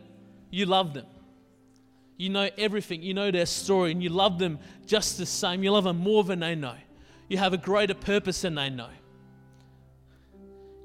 you 0.49 0.65
love 0.65 0.93
them. 0.93 1.07
You 2.15 2.29
know 2.29 2.49
everything, 2.57 3.03
you 3.03 3.13
know 3.13 3.29
their 3.29 3.47
story, 3.47 3.91
and 3.91 4.01
you 4.01 4.07
love 4.07 4.39
them 4.39 4.59
just 4.85 5.17
the 5.17 5.25
same. 5.25 5.61
You 5.61 5.73
love 5.73 5.83
them 5.83 5.97
more 5.97 6.23
than 6.23 6.39
they 6.39 6.55
know. 6.55 6.75
You 7.27 7.37
have 7.37 7.51
a 7.51 7.57
greater 7.57 7.95
purpose 7.95 8.43
than 8.43 8.55
they 8.55 8.69
know. 8.69 8.91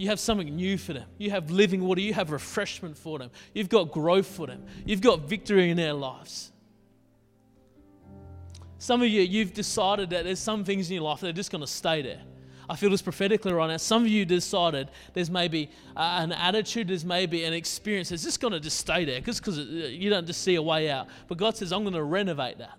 You 0.03 0.09
have 0.09 0.19
something 0.19 0.57
new 0.57 0.79
for 0.79 0.95
them. 0.95 1.07
You 1.17 1.31
have 1.31 1.53
living 1.53 1.85
water. 1.85 2.01
You 2.01 2.13
have 2.15 2.33
refreshment 2.33 2.99
for 2.99 3.21
them. 3.21 3.31
You've 3.55 3.69
got 3.69 3.93
growth 3.93 4.27
for 4.27 4.49
them. 4.49 4.65
You've 4.85 5.01
got 5.01 5.29
victory 5.29 5.71
in 5.71 5.77
their 5.77 5.93
lives. 5.93 6.51
Some 8.79 9.01
of 9.03 9.07
you, 9.07 9.23
you've 9.23 9.55
decided 9.55 10.11
that 10.11 10.25
there's 10.25 10.41
some 10.41 10.65
things 10.65 10.91
in 10.91 10.95
your 10.95 11.05
life 11.05 11.21
that 11.21 11.29
are 11.29 11.33
just 11.33 11.53
going 11.53 11.61
to 11.61 11.69
stay 11.69 12.03
there. 12.03 12.21
I 12.69 12.75
feel 12.75 12.91
this 12.91 13.01
prophetically 13.01 13.53
right 13.53 13.69
now. 13.69 13.77
Some 13.77 14.03
of 14.03 14.09
you 14.09 14.25
decided 14.25 14.91
there's 15.13 15.31
maybe 15.31 15.71
uh, 15.97 16.19
an 16.21 16.33
attitude, 16.33 16.89
there's 16.89 17.05
maybe 17.05 17.45
an 17.45 17.53
experience 17.53 18.09
that's 18.09 18.25
just 18.25 18.41
going 18.41 18.55
to 18.55 18.59
just 18.59 18.79
stay 18.79 19.05
there 19.05 19.21
because 19.21 19.57
you 19.57 20.11
don't 20.11 20.27
just 20.27 20.43
see 20.43 20.57
a 20.57 20.63
way 20.63 20.91
out. 20.91 21.07
But 21.29 21.39
God 21.39 21.57
says, 21.57 21.73
I'm 21.73 21.85
going 21.85 21.95
to 21.95 22.03
renovate 22.03 22.59
that. 22.59 22.77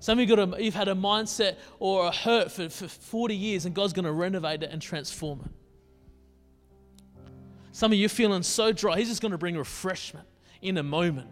Some 0.00 0.18
of 0.18 0.28
you 0.28 0.34
got 0.34 0.54
a, 0.54 0.60
you've 0.60 0.74
had 0.74 0.88
a 0.88 0.94
mindset 0.96 1.54
or 1.78 2.08
a 2.08 2.10
hurt 2.10 2.50
for, 2.50 2.68
for 2.68 2.88
40 2.88 3.36
years, 3.36 3.64
and 3.64 3.72
God's 3.76 3.92
going 3.92 4.06
to 4.06 4.12
renovate 4.12 4.64
it 4.64 4.72
and 4.72 4.82
transform 4.82 5.42
it. 5.44 5.52
Some 7.74 7.90
of 7.90 7.98
you 7.98 8.08
feeling 8.08 8.44
so 8.44 8.70
dry, 8.70 9.00
He's 9.00 9.08
just 9.08 9.20
going 9.20 9.32
to 9.32 9.38
bring 9.38 9.56
refreshment 9.56 10.28
in 10.62 10.78
a 10.78 10.82
moment. 10.84 11.28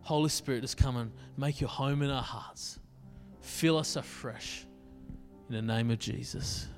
Holy 0.00 0.30
Spirit, 0.30 0.62
just 0.62 0.78
come 0.78 0.96
and 0.96 1.12
make 1.36 1.60
your 1.60 1.68
home 1.68 2.00
in 2.00 2.08
our 2.08 2.22
hearts. 2.22 2.78
Fill 3.42 3.76
us 3.76 3.96
afresh 3.96 4.64
in 5.50 5.56
the 5.56 5.60
name 5.60 5.90
of 5.90 5.98
Jesus. 5.98 6.68